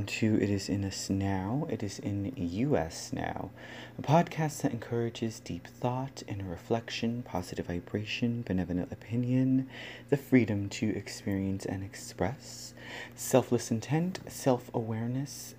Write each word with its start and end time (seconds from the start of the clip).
welcome 0.00 0.16
to 0.16 0.42
It 0.42 0.48
Is 0.48 0.70
In 0.70 0.82
Us 0.82 1.10
Now. 1.10 1.66
It 1.68 1.82
is 1.82 1.98
in 1.98 2.32
US 2.34 3.12
Now, 3.12 3.50
a 3.98 4.02
podcast 4.02 4.62
that 4.62 4.72
encourages 4.72 5.40
deep 5.40 5.66
thought, 5.66 6.22
inner 6.26 6.48
reflection, 6.48 7.22
positive 7.22 7.66
vibration, 7.66 8.40
benevolent 8.40 8.90
opinion, 8.90 9.68
the 10.08 10.16
freedom 10.16 10.70
to 10.70 10.88
experience 10.96 11.66
and 11.66 11.84
express, 11.84 12.72
selfless 13.14 13.70
intent, 13.70 14.20
self 14.26 14.70
awareness, 14.72 15.54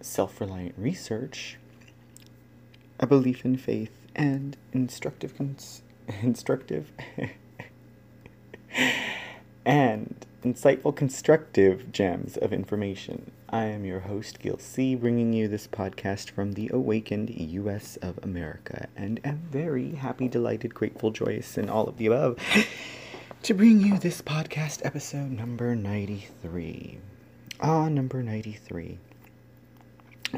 self 0.00 0.40
reliant 0.40 0.74
research, 0.76 1.56
a 2.98 3.06
belief 3.06 3.44
in 3.44 3.56
faith, 3.56 3.96
and 4.16 4.56
instructive, 4.72 5.38
cons- 5.38 5.82
instructive, 6.20 6.90
and 9.64 10.26
insightful, 10.44 10.94
constructive 10.94 11.90
gems 11.90 12.36
of 12.36 12.52
information. 12.52 13.30
I 13.48 13.64
am 13.64 13.86
your 13.86 14.00
host, 14.00 14.40
Gil 14.40 14.58
C., 14.58 14.94
bringing 14.94 15.32
you 15.32 15.48
this 15.48 15.66
podcast 15.66 16.30
from 16.30 16.52
the 16.52 16.70
awakened 16.70 17.30
U.S. 17.30 17.96
of 18.02 18.18
America, 18.22 18.88
and 18.94 19.20
am 19.24 19.48
very 19.50 19.92
happy, 19.92 20.28
delighted, 20.28 20.74
grateful, 20.74 21.10
joyous, 21.10 21.56
and 21.56 21.70
all 21.70 21.86
of 21.86 21.96
the 21.96 22.06
above 22.06 22.38
to 23.42 23.54
bring 23.54 23.80
you 23.80 23.98
this 23.98 24.20
podcast 24.20 24.84
episode 24.84 25.30
number 25.30 25.74
93. 25.74 26.98
Ah, 27.60 27.88
number 27.88 28.22
93. 28.22 28.98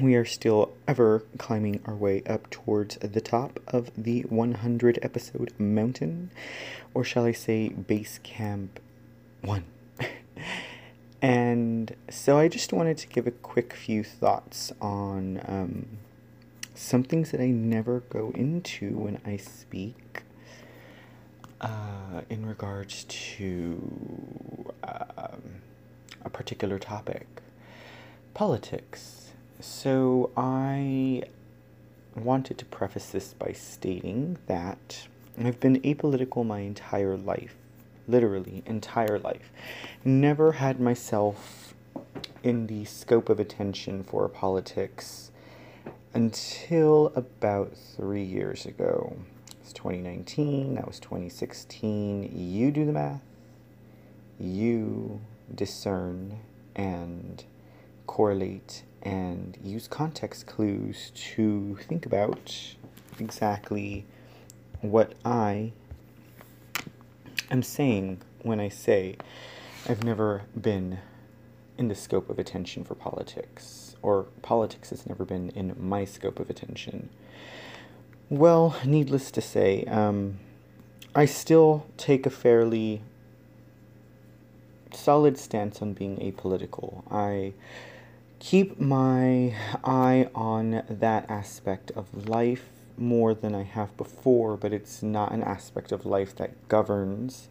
We 0.00 0.14
are 0.14 0.24
still 0.24 0.72
ever 0.86 1.24
climbing 1.36 1.80
our 1.84 1.96
way 1.96 2.22
up 2.24 2.48
towards 2.50 2.96
the 2.96 3.20
top 3.20 3.58
of 3.66 3.90
the 3.96 4.22
100 4.22 5.00
episode 5.02 5.52
mountain, 5.58 6.30
or 6.94 7.02
shall 7.02 7.24
I 7.24 7.32
say, 7.32 7.70
base 7.70 8.20
camp 8.22 8.78
1. 9.40 9.64
And 11.22 11.94
so 12.10 12.38
I 12.38 12.48
just 12.48 12.72
wanted 12.72 12.98
to 12.98 13.08
give 13.08 13.26
a 13.26 13.30
quick 13.30 13.72
few 13.72 14.04
thoughts 14.04 14.72
on 14.80 15.40
um, 15.46 15.98
some 16.74 17.02
things 17.02 17.30
that 17.30 17.40
I 17.40 17.46
never 17.46 18.00
go 18.00 18.32
into 18.34 18.90
when 18.90 19.20
I 19.24 19.38
speak 19.38 20.22
uh, 21.60 22.20
in 22.28 22.44
regards 22.44 23.04
to 23.04 24.72
um, 24.84 25.62
a 26.24 26.30
particular 26.30 26.78
topic 26.78 27.26
politics. 28.34 29.32
So 29.60 30.30
I 30.36 31.22
wanted 32.14 32.58
to 32.58 32.64
preface 32.66 33.06
this 33.10 33.32
by 33.32 33.52
stating 33.52 34.38
that 34.46 35.06
I've 35.42 35.60
been 35.60 35.80
apolitical 35.80 36.44
my 36.44 36.60
entire 36.60 37.16
life 37.16 37.56
literally 38.08 38.62
entire 38.66 39.18
life. 39.18 39.50
Never 40.04 40.52
had 40.52 40.80
myself 40.80 41.74
in 42.42 42.66
the 42.66 42.84
scope 42.84 43.28
of 43.28 43.40
attention 43.40 44.04
for 44.04 44.28
politics 44.28 45.30
until 46.14 47.12
about 47.14 47.76
three 47.96 48.22
years 48.22 48.66
ago. 48.66 49.16
It's 49.60 49.72
2019, 49.72 50.74
that 50.76 50.86
was 50.86 51.00
2016. 51.00 52.30
You 52.32 52.70
do 52.70 52.86
the 52.86 52.92
math, 52.92 53.20
you 54.38 55.20
discern 55.54 56.38
and 56.74 57.44
correlate 58.06 58.84
and 59.02 59.58
use 59.62 59.88
context 59.88 60.46
clues 60.46 61.10
to 61.14 61.76
think 61.82 62.06
about 62.06 62.74
exactly 63.18 64.04
what 64.80 65.14
I 65.24 65.72
am 67.50 67.62
saying 67.62 68.20
when 68.42 68.60
I 68.60 68.68
say 68.68 69.16
I've 69.88 70.02
never 70.02 70.42
been 70.60 70.98
in 71.78 71.88
the 71.88 71.94
scope 71.94 72.28
of 72.28 72.38
attention 72.38 72.84
for 72.84 72.94
politics, 72.94 73.96
or 74.02 74.24
politics 74.42 74.90
has 74.90 75.06
never 75.06 75.24
been 75.24 75.50
in 75.50 75.74
my 75.78 76.04
scope 76.04 76.40
of 76.40 76.50
attention. 76.50 77.08
Well, 78.28 78.76
needless 78.84 79.30
to 79.32 79.40
say, 79.40 79.84
um, 79.84 80.38
I 81.14 81.26
still 81.26 81.86
take 81.96 82.26
a 82.26 82.30
fairly 82.30 83.02
solid 84.92 85.38
stance 85.38 85.80
on 85.80 85.92
being 85.92 86.16
apolitical. 86.16 87.02
I 87.12 87.52
keep 88.38 88.80
my 88.80 89.54
eye 89.84 90.28
on 90.34 90.82
that 90.88 91.30
aspect 91.30 91.90
of 91.92 92.28
life 92.28 92.75
more 92.98 93.34
than 93.34 93.54
I 93.54 93.62
have 93.62 93.96
before, 93.96 94.56
but 94.56 94.72
it's 94.72 95.02
not 95.02 95.32
an 95.32 95.42
aspect 95.42 95.92
of 95.92 96.06
life 96.06 96.34
that 96.36 96.68
governs 96.68 97.48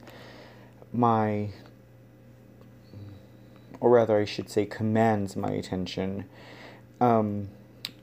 my, 0.91 1.49
or 3.79 3.91
rather, 3.91 4.17
I 4.17 4.25
should 4.25 4.49
say, 4.49 4.65
commands 4.65 5.35
my 5.35 5.51
attention. 5.51 6.25
Um, 7.01 7.49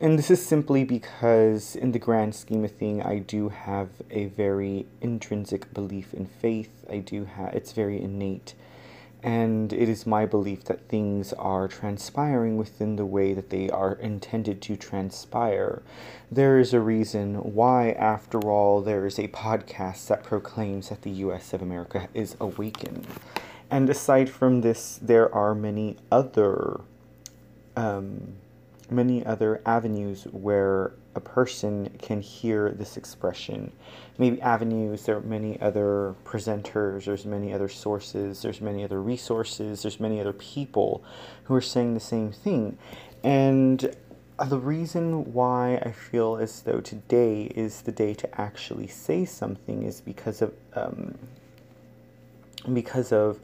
and 0.00 0.18
this 0.18 0.30
is 0.30 0.44
simply 0.44 0.84
because, 0.84 1.76
in 1.76 1.92
the 1.92 1.98
grand 1.98 2.34
scheme 2.34 2.64
of 2.64 2.72
thing, 2.72 3.02
I 3.02 3.18
do 3.18 3.48
have 3.50 3.88
a 4.10 4.26
very 4.26 4.86
intrinsic 5.00 5.72
belief 5.72 6.12
in 6.12 6.26
faith. 6.26 6.84
I 6.90 6.98
do 6.98 7.24
have 7.24 7.54
it's 7.54 7.72
very 7.72 8.02
innate 8.02 8.54
and 9.22 9.72
it 9.72 9.88
is 9.88 10.06
my 10.06 10.26
belief 10.26 10.64
that 10.64 10.88
things 10.88 11.32
are 11.34 11.68
transpiring 11.68 12.56
within 12.56 12.96
the 12.96 13.06
way 13.06 13.32
that 13.34 13.50
they 13.50 13.70
are 13.70 13.92
intended 13.92 14.60
to 14.62 14.76
transpire. 14.76 15.82
There 16.30 16.58
is 16.58 16.74
a 16.74 16.80
reason 16.80 17.36
why, 17.36 17.92
after 17.92 18.40
all, 18.50 18.80
there 18.80 19.06
is 19.06 19.18
a 19.18 19.28
podcast 19.28 20.08
that 20.08 20.24
proclaims 20.24 20.88
that 20.88 21.02
the 21.02 21.10
US 21.10 21.52
of 21.52 21.62
America 21.62 22.08
is 22.14 22.36
awakened. 22.40 23.06
And 23.70 23.88
aside 23.88 24.28
from 24.28 24.60
this, 24.62 24.98
there 25.00 25.32
are 25.34 25.54
many 25.54 25.96
other. 26.10 26.80
Um, 27.76 28.34
many 28.92 29.24
other 29.24 29.60
avenues 29.64 30.24
where 30.30 30.92
a 31.14 31.20
person 31.20 31.90
can 32.00 32.20
hear 32.20 32.70
this 32.70 32.96
expression. 32.96 33.72
Maybe 34.18 34.40
avenues, 34.40 35.04
there 35.04 35.16
are 35.16 35.20
many 35.20 35.60
other 35.60 36.14
presenters, 36.24 37.04
there's 37.04 37.26
many 37.26 37.52
other 37.52 37.68
sources, 37.68 38.42
there's 38.42 38.60
many 38.60 38.84
other 38.84 39.00
resources, 39.00 39.82
there's 39.82 40.00
many 40.00 40.20
other 40.20 40.32
people 40.32 41.04
who 41.44 41.54
are 41.54 41.60
saying 41.60 41.94
the 41.94 42.00
same 42.00 42.32
thing. 42.32 42.78
And 43.22 43.94
the 44.48 44.58
reason 44.58 45.32
why 45.32 45.76
I 45.76 45.92
feel 45.92 46.36
as 46.36 46.62
though 46.62 46.80
today 46.80 47.44
is 47.54 47.82
the 47.82 47.92
day 47.92 48.14
to 48.14 48.40
actually 48.40 48.86
say 48.86 49.24
something 49.24 49.82
is 49.82 50.00
because 50.00 50.42
of 50.42 50.54
um, 50.74 51.16
because 52.72 53.12
of 53.12 53.38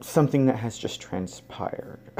something 0.00 0.46
that 0.46 0.56
has 0.56 0.76
just 0.76 1.00
transpired. 1.00 2.00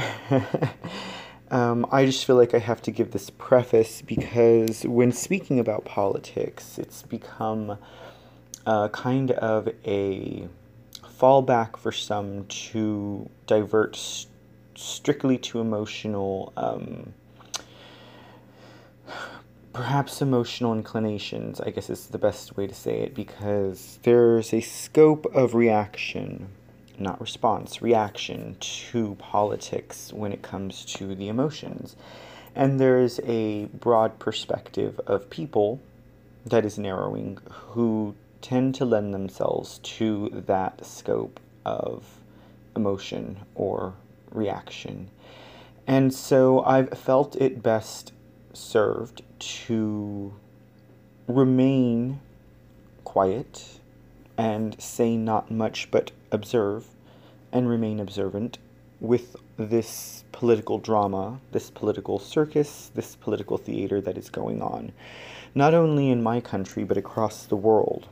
Um, 1.53 1.85
I 1.93 2.07
just 2.07 2.25
feel 2.25 2.37
like 2.37 2.55
I 2.55 2.59
have 2.59 2.81
to 2.81 2.91
give 2.91 3.11
this 3.11 3.29
preface 3.29 4.01
because 4.01 4.85
when 4.85 5.13
speaking 5.13 5.61
about 5.61 5.85
politics, 5.85 6.79
it's 6.79 7.03
become 7.03 7.77
uh, 8.65 8.89
kind 8.89 9.33
of 9.33 9.69
a 9.85 10.49
fallback 11.05 11.77
for 11.77 11.93
some 11.93 12.47
to 12.47 13.29
divert 13.47 13.97
st- 13.97 14.33
strictly 14.75 15.37
to 15.37 15.61
emotional, 15.61 16.55
um, 16.57 17.13
perhaps 19.75 20.23
emotional 20.23 20.73
inclinations, 20.73 21.61
I 21.61 21.69
guess 21.69 21.91
is 21.91 22.07
the 22.07 22.17
best 22.17 22.57
way 22.57 22.67
to 22.67 22.75
say 22.75 23.01
it, 23.01 23.15
because 23.15 23.99
there's 24.05 24.55
a 24.55 24.63
scope 24.63 25.27
of 25.35 25.55
reaction 25.55 26.49
not 26.99 27.21
response, 27.21 27.83
reaction 27.83 28.57
to 28.61 29.15
politics 29.17 30.13
when 30.13 30.33
it 30.33 30.43
comes 30.43 30.85
to 30.85 31.15
the 31.15 31.29
emotions. 31.29 31.97
And 32.55 32.79
there's 32.79 33.21
a 33.21 33.67
broad 33.67 34.19
perspective 34.19 35.01
of 35.07 35.31
people 35.31 35.81
that 36.45 36.65
is 36.65 36.79
narrowing 36.79 37.39
who 37.51 38.15
tend 38.41 38.75
to 38.75 38.85
lend 38.85 39.15
themselves 39.15 39.79
to 39.79 40.29
that 40.47 40.85
scope 40.85 41.41
of 41.65 42.05
emotion 42.75 43.39
or 43.55 43.95
reaction. 44.31 45.09
And 45.87 46.13
so 46.13 46.63
I've 46.65 46.91
felt 46.91 47.37
it 47.37 47.63
best 47.63 48.13
served 48.53 49.23
to 49.39 50.35
remain 51.27 52.21
quiet 53.05 53.79
and 54.37 54.81
say 54.81 55.17
not 55.17 55.51
much 55.51 55.91
but 55.91 56.11
observe 56.33 56.87
and 57.53 57.69
remain 57.69 58.01
observant 58.01 58.59
with 58.99 59.37
this 59.57 60.25
political 60.33 60.79
drama, 60.79 61.41
this 61.53 61.71
political 61.71 62.19
circus, 62.19 62.91
this 62.95 63.15
political 63.17 63.59
theater 63.59 64.01
that 64.01 64.17
is 64.17 64.31
going 64.31 64.63
on, 64.63 64.93
not 65.55 65.75
only 65.75 66.09
in 66.09 66.23
my 66.23 66.41
country 66.41 66.85
but 66.85 66.97
across 66.97 67.45
the 67.45 67.57
world. 67.57 68.09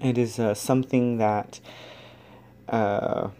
It 0.00 0.16
is 0.16 0.38
uh, 0.38 0.54
something 0.54 1.18
that 1.18 1.60
uh, 2.68 3.30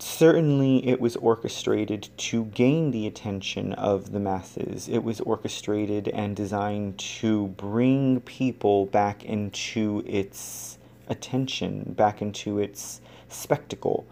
certainly 0.00 0.86
it 0.86 1.00
was 1.00 1.16
orchestrated 1.16 2.08
to 2.16 2.44
gain 2.46 2.90
the 2.90 3.06
attention 3.06 3.72
of 3.74 4.12
the 4.12 4.20
masses. 4.20 4.88
It 4.88 5.04
was 5.04 5.20
orchestrated 5.20 6.08
and 6.08 6.34
designed 6.34 6.98
to 6.98 7.48
bring 7.48 8.20
people 8.20 8.86
back 8.86 9.24
into 9.24 10.02
its 10.04 10.78
attention, 11.08 11.94
back 11.96 12.22
into 12.22 12.58
its 12.58 13.00
spectacle. 13.28 14.06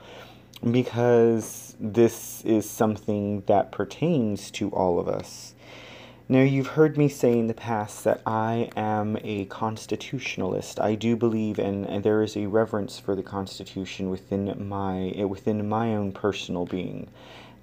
because 0.70 1.74
this 1.80 2.44
is 2.44 2.68
something 2.70 3.42
that 3.46 3.72
pertains 3.72 4.50
to 4.52 4.70
all 4.70 5.00
of 5.00 5.08
us. 5.08 5.54
Now, 6.28 6.42
you've 6.42 6.68
heard 6.68 6.96
me 6.96 7.08
say 7.08 7.36
in 7.36 7.48
the 7.48 7.54
past 7.54 8.04
that 8.04 8.22
I 8.24 8.70
am 8.76 9.18
a 9.24 9.46
constitutionalist. 9.46 10.78
I 10.80 10.94
do 10.94 11.16
believe, 11.16 11.58
and, 11.58 12.04
there 12.04 12.22
is 12.22 12.36
a 12.36 12.46
reverence 12.46 12.98
for 12.98 13.16
the 13.16 13.22
Constitution 13.24 14.08
within 14.08 14.66
my 14.68 15.24
within 15.24 15.68
my 15.68 15.94
own 15.94 16.12
personal 16.12 16.64
being. 16.64 17.08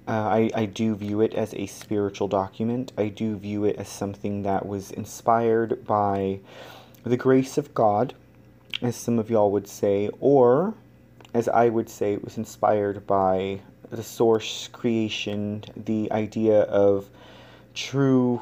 Uh, 0.06 0.12
I, 0.12 0.50
I 0.54 0.64
do 0.66 0.94
view 0.94 1.20
it 1.20 1.34
as 1.34 1.54
a 1.54 1.66
spiritual 1.66 2.28
document. 2.28 2.92
I 2.98 3.08
do 3.08 3.36
view 3.36 3.64
it 3.64 3.76
as 3.76 3.88
something 3.88 4.42
that 4.42 4.66
was 4.66 4.90
inspired 4.90 5.84
by 5.86 6.40
the 7.04 7.16
grace 7.16 7.56
of 7.58 7.74
God, 7.74 8.14
as 8.82 8.96
some 8.96 9.18
of 9.18 9.30
y'all 9.30 9.50
would 9.50 9.68
say, 9.68 10.10
or 10.20 10.74
as 11.34 11.48
I 11.48 11.68
would 11.68 11.88
say, 11.88 12.14
it 12.14 12.24
was 12.24 12.36
inspired 12.38 13.06
by 13.06 13.60
the 13.90 14.02
source 14.02 14.68
creation, 14.72 15.64
the 15.76 16.10
idea 16.12 16.62
of 16.62 17.08
true 17.74 18.40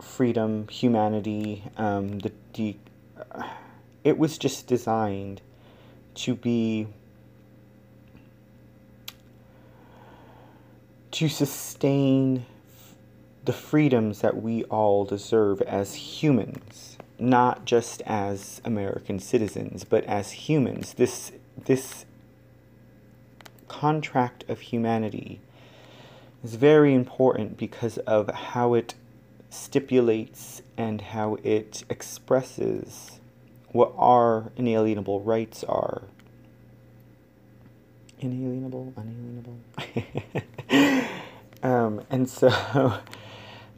freedom, 0.00 0.68
humanity. 0.68 1.64
Um, 1.76 2.18
the, 2.18 2.32
the 2.54 2.76
uh, 3.30 3.48
it 4.04 4.18
was 4.18 4.38
just 4.38 4.66
designed 4.66 5.40
to 6.14 6.34
be 6.34 6.86
to 11.10 11.28
sustain 11.28 12.44
the 13.44 13.52
freedoms 13.52 14.20
that 14.20 14.42
we 14.42 14.64
all 14.64 15.04
deserve 15.04 15.62
as 15.62 15.94
humans, 15.94 16.98
not 17.18 17.64
just 17.64 18.02
as 18.02 18.60
American 18.64 19.18
citizens, 19.18 19.84
but 19.84 20.04
as 20.04 20.32
humans. 20.32 20.94
This 20.94 21.32
this 21.64 22.04
contract 23.68 24.44
of 24.48 24.60
humanity 24.60 25.40
is 26.44 26.54
very 26.54 26.94
important 26.94 27.56
because 27.56 27.98
of 27.98 28.30
how 28.30 28.74
it 28.74 28.94
stipulates 29.50 30.62
and 30.76 31.00
how 31.00 31.36
it 31.42 31.84
expresses 31.88 33.18
what 33.72 33.92
our 33.96 34.52
inalienable 34.56 35.20
rights 35.20 35.64
are. 35.64 36.02
Inalienable, 38.20 38.94
unalienable. 38.96 39.58
um, 41.62 42.02
and 42.10 42.28
so, 42.28 42.48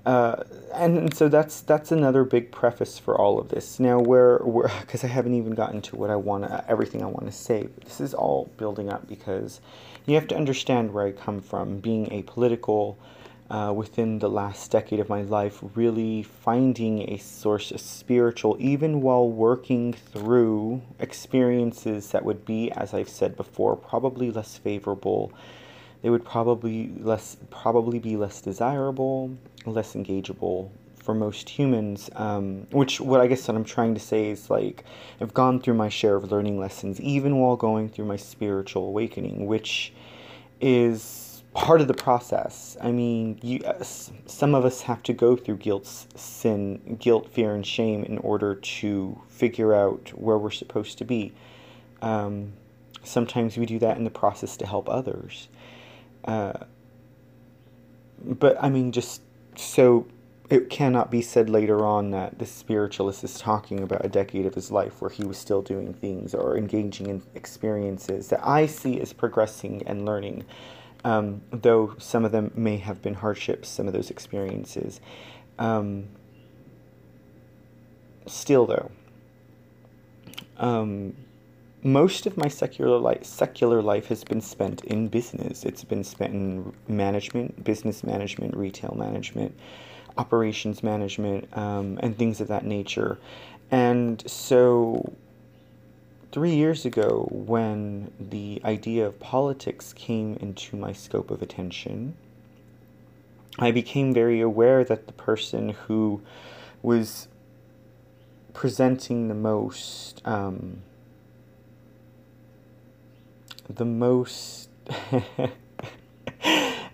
uh, 0.08 0.42
and 0.72 1.12
so 1.12 1.28
that's 1.28 1.60
that's 1.60 1.92
another 1.92 2.24
big 2.24 2.50
preface 2.50 2.98
for 2.98 3.20
all 3.20 3.38
of 3.38 3.50
this. 3.50 3.78
Now, 3.78 3.98
where 4.00 4.38
where 4.38 4.70
because 4.80 5.04
I 5.04 5.08
haven't 5.08 5.34
even 5.34 5.54
gotten 5.54 5.82
to 5.82 5.96
what 5.96 6.08
I 6.08 6.16
want 6.16 6.50
everything 6.66 7.02
I 7.02 7.06
want 7.06 7.26
to 7.26 7.32
say. 7.32 7.68
This 7.84 8.00
is 8.00 8.14
all 8.14 8.50
building 8.56 8.88
up 8.88 9.06
because 9.06 9.60
you 10.06 10.14
have 10.14 10.26
to 10.28 10.34
understand 10.34 10.94
where 10.94 11.04
I 11.04 11.12
come 11.12 11.42
from, 11.42 11.80
being 11.80 12.10
a 12.10 12.22
political 12.22 12.96
uh, 13.50 13.74
within 13.76 14.18
the 14.18 14.30
last 14.30 14.70
decade 14.70 14.98
of 14.98 15.10
my 15.10 15.20
life, 15.20 15.58
really 15.74 16.22
finding 16.22 17.10
a 17.10 17.18
source 17.18 17.70
of 17.70 17.78
spiritual, 17.78 18.56
even 18.58 19.02
while 19.02 19.28
working 19.28 19.92
through 19.92 20.80
experiences 21.00 22.12
that 22.12 22.24
would 22.24 22.46
be, 22.46 22.70
as 22.72 22.94
I've 22.94 23.10
said 23.10 23.36
before, 23.36 23.76
probably 23.76 24.30
less 24.30 24.56
favorable. 24.56 25.32
They 26.00 26.08
would 26.08 26.24
probably 26.24 26.92
less 26.98 27.36
probably 27.50 27.98
be 27.98 28.16
less 28.16 28.40
desirable, 28.40 29.36
less 29.72 29.94
engageable 29.94 30.70
for 31.02 31.14
most 31.14 31.48
humans. 31.48 32.10
Um, 32.16 32.66
which 32.70 33.00
what 33.00 33.20
I 33.20 33.26
guess 33.26 33.48
what 33.48 33.56
I'm 33.56 33.64
trying 33.64 33.94
to 33.94 34.00
say 34.00 34.30
is 34.30 34.50
like 34.50 34.84
I've 35.20 35.34
gone 35.34 35.60
through 35.60 35.74
my 35.74 35.88
share 35.88 36.16
of 36.16 36.30
learning 36.30 36.58
lessons, 36.58 37.00
even 37.00 37.38
while 37.38 37.56
going 37.56 37.88
through 37.88 38.04
my 38.04 38.16
spiritual 38.16 38.86
awakening, 38.86 39.46
which 39.46 39.92
is 40.60 41.42
part 41.54 41.80
of 41.80 41.88
the 41.88 41.94
process. 41.94 42.76
I 42.80 42.92
mean, 42.92 43.38
you, 43.42 43.60
uh, 43.64 43.82
some 43.82 44.54
of 44.54 44.64
us 44.64 44.82
have 44.82 45.02
to 45.04 45.12
go 45.12 45.34
through 45.34 45.56
guilt, 45.56 45.86
sin, 45.86 46.98
guilt, 47.00 47.30
fear, 47.30 47.54
and 47.54 47.66
shame 47.66 48.04
in 48.04 48.18
order 48.18 48.54
to 48.54 49.20
figure 49.28 49.74
out 49.74 50.10
where 50.10 50.38
we're 50.38 50.50
supposed 50.50 50.98
to 50.98 51.04
be. 51.04 51.32
Um, 52.02 52.52
sometimes 53.02 53.56
we 53.56 53.66
do 53.66 53.78
that 53.78 53.96
in 53.96 54.04
the 54.04 54.10
process 54.10 54.56
to 54.58 54.66
help 54.66 54.88
others. 54.88 55.48
Uh, 56.24 56.52
but 58.22 58.62
I 58.62 58.68
mean, 58.68 58.92
just 58.92 59.22
so 59.58 60.06
it 60.48 60.70
cannot 60.70 61.10
be 61.10 61.20
said 61.20 61.50
later 61.50 61.84
on 61.84 62.10
that 62.12 62.38
the 62.38 62.46
spiritualist 62.46 63.22
is 63.22 63.38
talking 63.38 63.82
about 63.82 64.04
a 64.04 64.08
decade 64.08 64.46
of 64.46 64.54
his 64.54 64.70
life 64.70 65.02
where 65.02 65.10
he 65.10 65.24
was 65.24 65.36
still 65.36 65.60
doing 65.60 65.92
things 65.92 66.34
or 66.34 66.56
engaging 66.56 67.06
in 67.06 67.22
experiences 67.34 68.28
that 68.28 68.40
I 68.42 68.64
see 68.64 68.98
as 69.00 69.12
progressing 69.12 69.82
and 69.86 70.06
learning 70.06 70.44
um, 71.04 71.42
though 71.50 71.94
some 71.98 72.24
of 72.24 72.32
them 72.32 72.50
may 72.54 72.76
have 72.78 73.02
been 73.02 73.14
hardships, 73.14 73.68
some 73.68 73.86
of 73.86 73.92
those 73.92 74.10
experiences. 74.10 75.00
Um, 75.58 76.08
still, 78.26 78.66
though, 78.66 78.90
um, 80.56 81.16
most 81.92 82.26
of 82.26 82.36
my 82.36 82.48
secular 82.48 82.98
life, 82.98 83.24
secular 83.24 83.82
life 83.82 84.06
has 84.06 84.24
been 84.24 84.40
spent 84.40 84.84
in 84.84 85.08
business. 85.08 85.64
It's 85.64 85.84
been 85.84 86.04
spent 86.04 86.34
in 86.34 86.72
management, 86.86 87.64
business 87.64 88.04
management, 88.04 88.56
retail 88.56 88.94
management, 88.96 89.58
operations 90.16 90.82
management, 90.82 91.48
um, 91.56 91.98
and 92.02 92.16
things 92.16 92.40
of 92.40 92.48
that 92.48 92.64
nature. 92.64 93.18
And 93.70 94.22
so 94.28 95.12
three 96.32 96.54
years 96.54 96.84
ago, 96.84 97.28
when 97.30 98.10
the 98.18 98.60
idea 98.64 99.06
of 99.06 99.18
politics 99.20 99.92
came 99.92 100.36
into 100.36 100.76
my 100.76 100.92
scope 100.92 101.30
of 101.30 101.42
attention, 101.42 102.16
I 103.58 103.70
became 103.70 104.14
very 104.14 104.40
aware 104.40 104.84
that 104.84 105.06
the 105.06 105.12
person 105.12 105.70
who 105.70 106.22
was 106.82 107.28
presenting 108.52 109.28
the 109.28 109.34
most, 109.34 110.22
um, 110.24 110.82
the 113.68 113.84
most. 113.84 114.68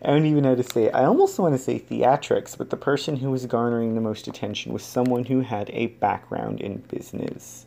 I 0.04 0.09
don't 0.09 0.26
even 0.26 0.43
know 0.43 0.50
how 0.50 0.54
to 0.57 0.62
say 0.62 0.85
it. 0.85 0.95
I 0.95 1.04
almost 1.04 1.38
want 1.38 1.54
to 1.54 1.59
say 1.59 1.78
theatrics, 1.81 2.59
but 2.59 2.69
the 2.69 2.76
person 2.76 3.16
who 3.16 3.31
was 3.31 3.47
garnering 3.47 3.95
the 3.95 4.02
most 4.02 4.28
attention 4.28 4.73
was 4.73 4.83
someone 4.83 5.25
who 5.25 5.40
had 5.40 5.71
a 5.71 5.87
background 5.87 6.61
in 6.61 6.78
business. 6.88 7.64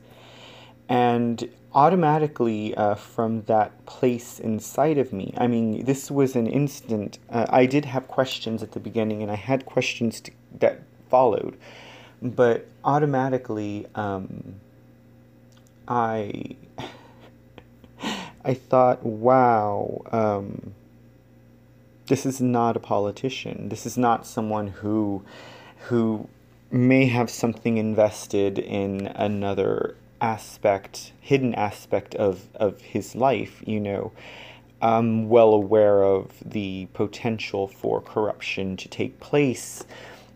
And 0.87 1.49
automatically, 1.73 2.75
uh, 2.75 2.95
from 2.95 3.41
that 3.43 3.85
place 3.87 4.39
inside 4.39 4.97
of 4.99 5.11
me, 5.11 5.33
I 5.37 5.47
mean, 5.47 5.83
this 5.85 6.11
was 6.11 6.35
an 6.35 6.47
instant. 6.47 7.17
Uh, 7.29 7.47
I 7.49 7.65
did 7.65 7.85
have 7.85 8.07
questions 8.07 8.61
at 8.61 8.71
the 8.73 8.79
beginning, 8.79 9.23
and 9.23 9.31
I 9.31 9.35
had 9.35 9.65
questions 9.65 10.21
to, 10.21 10.31
that 10.59 10.81
followed, 11.09 11.57
but 12.21 12.67
automatically, 12.83 13.87
um, 13.95 14.55
I. 15.87 16.55
I 18.47 18.53
thought, 18.53 19.05
wow, 19.05 20.01
um, 20.13 20.73
this 22.05 22.25
is 22.25 22.39
not 22.39 22.77
a 22.77 22.79
politician. 22.79 23.67
This 23.67 23.85
is 23.85 23.97
not 23.97 24.25
someone 24.25 24.67
who, 24.67 25.25
who 25.89 26.29
may 26.71 27.07
have 27.07 27.29
something 27.29 27.77
invested 27.77 28.57
in 28.57 29.07
another 29.07 29.97
aspect, 30.21 31.11
hidden 31.19 31.53
aspect 31.55 32.15
of, 32.15 32.47
of 32.55 32.79
his 32.79 33.15
life, 33.15 33.61
you 33.65 33.81
know, 33.81 34.13
I'm 34.81 35.27
well 35.27 35.53
aware 35.53 36.03
of 36.03 36.31
the 36.45 36.87
potential 36.93 37.67
for 37.67 37.99
corruption 37.99 38.77
to 38.77 38.87
take 38.87 39.19
place 39.19 39.83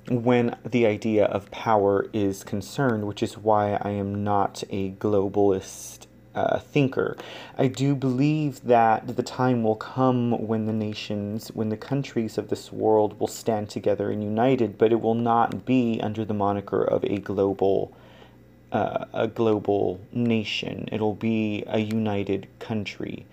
when 0.10 0.58
the 0.66 0.86
idea 0.86 1.26
of 1.26 1.50
power 1.52 2.08
is 2.12 2.44
concerned, 2.44 3.06
which 3.08 3.24
is 3.24 3.38
why 3.38 3.78
I 3.82 3.92
am 3.92 4.24
not 4.24 4.64
a 4.70 4.92
globalist 4.92 6.08
uh, 6.36 6.60
thinker. 6.60 7.18
I 7.58 7.68
do 7.68 7.96
believe 7.96 8.64
that 8.64 9.16
the 9.16 9.24
time 9.24 9.64
will 9.64 9.76
come 9.76 10.48
when 10.48 10.66
the 10.66 10.74
nations, 10.74 11.50
when 11.54 11.70
the 11.70 11.78
countries 11.78 12.38
of 12.38 12.50
this 12.50 12.72
world 12.72 13.20
will 13.20 13.28
stand 13.28 13.70
together 13.70 14.12
and 14.12 14.24
united, 14.24 14.78
but 14.78 14.92
it 14.92 15.02
will 15.02 15.16
not 15.16 15.66
be 15.66 16.00
under 16.02 16.24
the 16.26 16.34
moniker 16.34 16.84
of 16.84 17.04
a 17.04 17.18
global 17.18 17.94
uh, 18.72 19.04
a 19.14 19.28
global 19.28 20.00
nation. 20.14 20.88
It'll 20.94 21.16
be 21.16 21.66
a 21.68 21.80
united 21.80 22.48
country. 22.60 23.26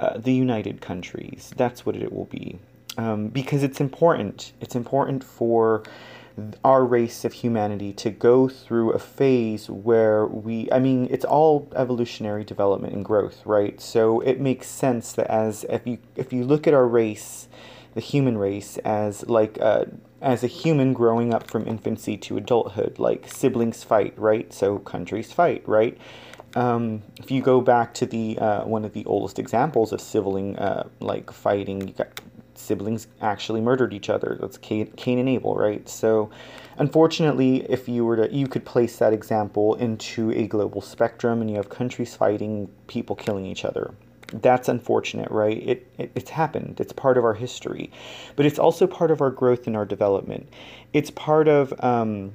Uh, 0.00 0.16
the 0.16 0.32
United 0.32 0.80
Countries. 0.80 1.52
That's 1.58 1.84
what 1.84 1.94
it 1.94 2.10
will 2.10 2.24
be. 2.24 2.58
Um, 2.96 3.28
because 3.28 3.62
it's 3.62 3.82
important. 3.82 4.52
It's 4.58 4.74
important 4.74 5.22
for 5.22 5.82
our 6.64 6.84
race 6.84 7.24
of 7.24 7.32
humanity 7.32 7.92
to 7.94 8.10
go 8.10 8.48
through 8.48 8.92
a 8.92 8.98
phase 8.98 9.68
where 9.70 10.26
we, 10.26 10.68
I 10.70 10.78
mean, 10.78 11.08
it's 11.10 11.24
all 11.24 11.68
evolutionary 11.74 12.44
development 12.44 12.94
and 12.94 13.04
growth, 13.04 13.44
right? 13.44 13.80
So 13.80 14.20
it 14.20 14.40
makes 14.40 14.68
sense 14.68 15.12
that 15.12 15.26
as 15.28 15.64
if 15.68 15.86
you 15.86 15.98
if 16.16 16.32
you 16.32 16.44
look 16.44 16.66
at 16.66 16.74
our 16.74 16.86
race, 16.86 17.48
the 17.94 18.00
human 18.00 18.38
race 18.38 18.78
as 18.78 19.28
like 19.28 19.58
uh, 19.60 19.86
as 20.20 20.44
a 20.44 20.46
human 20.46 20.92
growing 20.92 21.32
up 21.32 21.50
from 21.50 21.66
infancy 21.66 22.16
to 22.18 22.36
adulthood, 22.36 22.98
like 22.98 23.30
siblings 23.30 23.82
fight, 23.82 24.14
right? 24.16 24.52
So 24.52 24.78
countries 24.78 25.32
fight, 25.32 25.62
right? 25.66 25.96
Um, 26.54 27.02
if 27.18 27.30
you 27.30 27.42
go 27.42 27.60
back 27.60 27.94
to 27.94 28.06
the 28.06 28.38
uh, 28.38 28.64
one 28.64 28.84
of 28.84 28.92
the 28.92 29.04
oldest 29.04 29.38
examples 29.38 29.92
of 29.92 30.00
sibling 30.00 30.58
uh, 30.58 30.88
like 31.00 31.30
fighting, 31.30 31.88
you 31.88 31.94
got 31.94 32.20
siblings 32.60 33.08
actually 33.20 33.60
murdered 33.60 33.92
each 33.92 34.10
other. 34.10 34.36
That's 34.40 34.58
Cain, 34.58 34.92
Cain 34.96 35.18
and 35.18 35.28
Abel, 35.28 35.54
right? 35.54 35.88
So, 35.88 36.30
unfortunately, 36.78 37.64
if 37.70 37.88
you 37.88 38.04
were 38.04 38.16
to, 38.16 38.34
you 38.34 38.46
could 38.46 38.64
place 38.64 38.98
that 38.98 39.12
example 39.12 39.74
into 39.76 40.30
a 40.32 40.46
global 40.46 40.80
spectrum, 40.80 41.40
and 41.40 41.50
you 41.50 41.56
have 41.56 41.68
countries 41.68 42.14
fighting, 42.14 42.68
people 42.86 43.16
killing 43.16 43.46
each 43.46 43.64
other. 43.64 43.94
That's 44.32 44.68
unfortunate, 44.68 45.30
right? 45.30 45.60
It, 45.66 45.86
it 45.98 46.12
it's 46.14 46.30
happened. 46.30 46.80
It's 46.80 46.92
part 46.92 47.18
of 47.18 47.24
our 47.24 47.34
history, 47.34 47.90
but 48.36 48.46
it's 48.46 48.58
also 48.58 48.86
part 48.86 49.10
of 49.10 49.20
our 49.20 49.30
growth 49.30 49.66
and 49.66 49.76
our 49.76 49.84
development. 49.84 50.48
It's 50.92 51.10
part 51.10 51.48
of 51.48 51.72
um, 51.82 52.32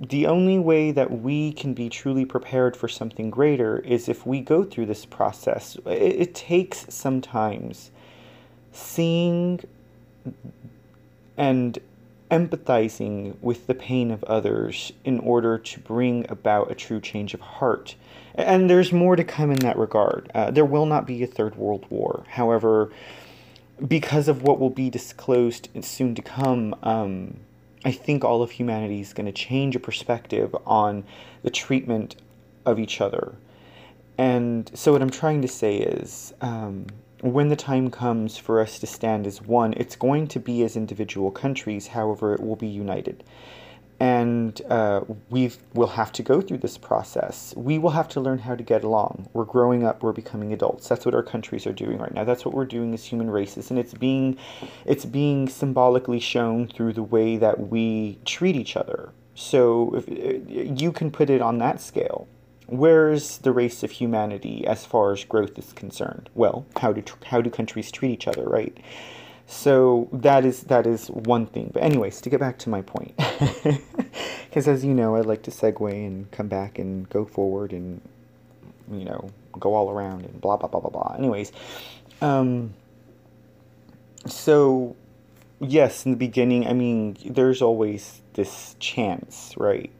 the 0.00 0.26
only 0.26 0.58
way 0.58 0.90
that 0.90 1.10
we 1.10 1.52
can 1.52 1.74
be 1.74 1.88
truly 1.88 2.24
prepared 2.24 2.76
for 2.76 2.88
something 2.88 3.30
greater 3.30 3.78
is 3.78 4.08
if 4.08 4.26
we 4.26 4.40
go 4.40 4.64
through 4.64 4.86
this 4.86 5.06
process. 5.06 5.76
It, 5.86 6.20
it 6.20 6.34
takes 6.34 6.86
sometimes 6.92 7.92
seeing 8.72 9.60
and 11.36 11.78
empathizing 12.30 13.36
with 13.42 13.66
the 13.66 13.74
pain 13.74 14.10
of 14.10 14.24
others 14.24 14.92
in 15.04 15.18
order 15.20 15.58
to 15.58 15.80
bring 15.80 16.24
about 16.30 16.70
a 16.70 16.74
true 16.74 17.00
change 17.00 17.34
of 17.34 17.40
heart. 17.40 17.94
And 18.34 18.70
there's 18.70 18.92
more 18.92 19.16
to 19.16 19.24
come 19.24 19.50
in 19.50 19.58
that 19.58 19.76
regard. 19.76 20.30
Uh, 20.34 20.50
there 20.50 20.64
will 20.64 20.86
not 20.86 21.06
be 21.06 21.22
a 21.22 21.26
third 21.26 21.56
world 21.56 21.84
war. 21.90 22.24
However, 22.28 22.90
because 23.86 24.28
of 24.28 24.42
what 24.42 24.58
will 24.58 24.70
be 24.70 24.88
disclosed 24.88 25.68
soon 25.82 26.14
to 26.14 26.22
come, 26.22 26.74
um, 26.82 27.36
I 27.84 27.92
think 27.92 28.24
all 28.24 28.42
of 28.42 28.52
humanity 28.52 29.00
is 29.00 29.12
going 29.12 29.26
to 29.26 29.32
change 29.32 29.76
a 29.76 29.80
perspective 29.80 30.54
on 30.66 31.04
the 31.42 31.50
treatment 31.50 32.16
of 32.64 32.78
each 32.78 33.00
other. 33.00 33.34
And 34.16 34.70
so, 34.74 34.92
what 34.92 35.02
I'm 35.02 35.10
trying 35.10 35.42
to 35.42 35.48
say 35.48 35.78
is 35.78 36.32
um, 36.40 36.86
when 37.22 37.48
the 37.48 37.56
time 37.56 37.88
comes 37.88 38.36
for 38.36 38.60
us 38.60 38.80
to 38.80 38.86
stand 38.86 39.28
as 39.28 39.40
one, 39.40 39.74
it's 39.76 39.94
going 39.94 40.26
to 40.26 40.40
be 40.40 40.64
as 40.64 40.76
individual 40.76 41.30
countries, 41.30 41.86
however, 41.86 42.34
it 42.34 42.40
will 42.40 42.56
be 42.56 42.66
united. 42.66 43.22
And 44.00 44.60
uh, 44.68 45.02
we 45.30 45.52
will 45.74 45.86
have 45.86 46.10
to 46.12 46.24
go 46.24 46.40
through 46.40 46.58
this 46.58 46.76
process. 46.76 47.54
We 47.56 47.78
will 47.78 47.90
have 47.90 48.08
to 48.08 48.20
learn 48.20 48.38
how 48.38 48.56
to 48.56 48.64
get 48.64 48.82
along. 48.82 49.28
We're 49.32 49.44
growing 49.44 49.84
up. 49.84 50.02
We're 50.02 50.12
becoming 50.12 50.52
adults. 50.52 50.88
That's 50.88 51.06
what 51.06 51.14
our 51.14 51.22
countries 51.22 51.64
are 51.68 51.72
doing 51.72 51.98
right 51.98 52.12
now. 52.12 52.24
That's 52.24 52.44
what 52.44 52.54
we're 52.54 52.64
doing 52.64 52.92
as 52.92 53.04
human 53.04 53.30
races, 53.30 53.70
and 53.70 53.78
it's 53.78 53.94
being, 53.94 54.36
it's 54.84 55.04
being 55.04 55.48
symbolically 55.48 56.18
shown 56.18 56.66
through 56.66 56.94
the 56.94 57.04
way 57.04 57.36
that 57.36 57.68
we 57.68 58.18
treat 58.24 58.56
each 58.56 58.76
other. 58.76 59.12
So 59.36 59.94
if, 59.94 60.04
you 60.80 60.90
can 60.90 61.12
put 61.12 61.30
it 61.30 61.40
on 61.40 61.58
that 61.58 61.80
scale 61.80 62.26
where's 62.72 63.38
the 63.38 63.52
race 63.52 63.82
of 63.82 63.90
humanity 63.90 64.66
as 64.66 64.86
far 64.86 65.12
as 65.12 65.24
growth 65.24 65.58
is 65.58 65.72
concerned? 65.74 66.30
Well, 66.34 66.64
how 66.80 66.92
do 66.92 67.02
how 67.26 67.40
do 67.42 67.50
countries 67.50 67.90
treat 67.90 68.10
each 68.10 68.26
other, 68.26 68.44
right? 68.44 68.76
So 69.46 70.08
that 70.12 70.44
is 70.46 70.62
that 70.64 70.86
is 70.86 71.08
one 71.08 71.46
thing. 71.46 71.70
But 71.74 71.82
anyways, 71.82 72.20
to 72.22 72.30
get 72.30 72.40
back 72.40 72.58
to 72.60 72.70
my 72.70 72.80
point, 72.80 73.14
because 74.48 74.66
as 74.66 74.84
you 74.84 74.94
know, 74.94 75.16
I 75.16 75.20
like 75.20 75.42
to 75.42 75.50
segue 75.50 75.92
and 75.92 76.30
come 76.30 76.48
back 76.48 76.78
and 76.78 77.08
go 77.10 77.26
forward 77.26 77.72
and 77.72 78.00
you 78.90 79.04
know 79.04 79.28
go 79.52 79.74
all 79.74 79.90
around 79.90 80.24
and 80.24 80.40
blah 80.40 80.56
blah 80.56 80.68
blah 80.68 80.80
blah 80.80 80.90
blah. 80.90 81.14
Anyways, 81.18 81.52
um, 82.22 82.72
so 84.26 84.96
yes, 85.60 86.06
in 86.06 86.12
the 86.12 86.18
beginning, 86.18 86.66
I 86.66 86.72
mean, 86.72 87.18
there's 87.26 87.60
always 87.60 88.22
this 88.32 88.76
chance, 88.80 89.52
right? 89.58 89.92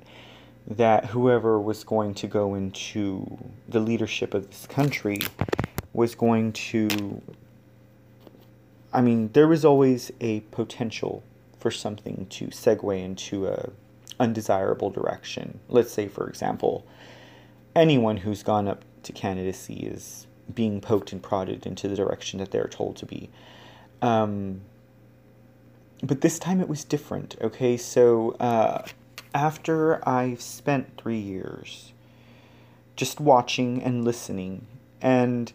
That 0.67 1.07
whoever 1.07 1.61
was 1.61 1.85
going 1.85 2.15
to 2.15 2.27
go 2.27 2.55
into 2.55 3.39
the 3.69 3.81
leadership 3.81 4.35
of 4.35 4.49
this 4.49 4.67
country 4.67 5.19
was 5.93 6.15
going 6.15 6.53
to. 6.53 7.21
I 8.93 9.01
mean, 9.01 9.31
there 9.33 9.49
was 9.49 9.65
always 9.65 10.13
a 10.21 10.41
potential 10.41 11.23
for 11.59 11.71
something 11.71 12.27
to 12.31 12.49
segue 12.49 13.03
into 13.03 13.47
a 13.47 13.71
undesirable 14.21 14.91
direction. 14.91 15.61
Let's 15.69 15.93
say, 15.93 16.09
for 16.09 16.29
example, 16.29 16.87
anyone 17.75 18.19
who's 18.19 18.43
gone 18.43 18.69
up 18.69 18.85
to 19.05 19.13
candidacy 19.13 19.75
is 19.75 20.27
being 20.55 20.81
poked 20.81 21.13
and 21.13 21.23
prodded 21.23 21.67
into 21.67 21.89
the 21.89 21.97
direction 21.97 22.39
that 22.39 22.51
they're 22.51 22.69
told 22.69 22.97
to 22.97 23.07
be. 23.07 23.31
Um, 24.03 24.63
but 26.03 26.21
this 26.21 26.39
time 26.39 26.61
it 26.61 26.69
was 26.69 26.85
different. 26.85 27.37
Okay, 27.41 27.77
so 27.77 28.33
uh, 28.41 28.85
after 29.35 30.07
I've 30.09 30.41
spent 30.41 30.97
three 30.97 31.19
years 31.19 31.93
just 32.97 33.21
watching 33.21 33.83
and 33.83 34.05
listening 34.05 34.67
and 35.01 35.53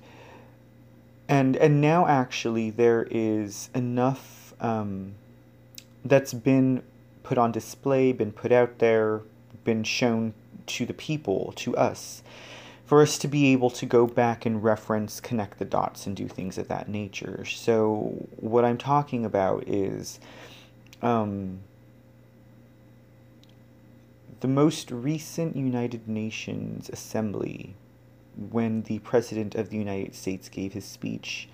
and 1.27 1.55
and 1.57 1.81
now 1.81 2.07
actually 2.07 2.69
there 2.69 3.07
is 3.09 3.69
enough 3.75 4.53
um, 4.59 5.13
that's 6.03 6.33
been 6.33 6.81
put 7.23 7.37
on 7.37 7.51
display 7.51 8.11
been 8.11 8.31
put 8.31 8.51
out 8.51 8.79
there 8.79 9.21
been 9.63 9.83
shown 9.83 10.33
to 10.65 10.85
the 10.85 10.93
people 10.93 11.53
to 11.55 11.75
us 11.75 12.23
for 12.85 13.01
us 13.01 13.17
to 13.17 13.27
be 13.27 13.51
able 13.51 13.69
to 13.69 13.85
go 13.85 14.07
back 14.07 14.45
and 14.45 14.63
reference 14.63 15.19
connect 15.19 15.59
the 15.59 15.65
dots 15.65 16.07
and 16.07 16.15
do 16.15 16.25
things 16.25 16.57
of 16.57 16.69
that 16.69 16.87
nature. 16.87 17.43
So 17.45 18.25
what 18.37 18.63
i'm 18.63 18.77
talking 18.77 19.25
about 19.25 19.67
is 19.67 20.19
um, 21.01 21.59
the 24.39 24.47
most 24.47 24.91
recent 24.91 25.55
United 25.55 26.07
Nations 26.07 26.89
Assembly, 26.89 27.75
when 28.51 28.83
the 28.83 28.99
President 28.99 29.55
of 29.55 29.69
the 29.69 29.77
United 29.77 30.13
States 30.13 30.47
gave 30.49 30.73
his 30.73 30.85
speech, 30.85 31.49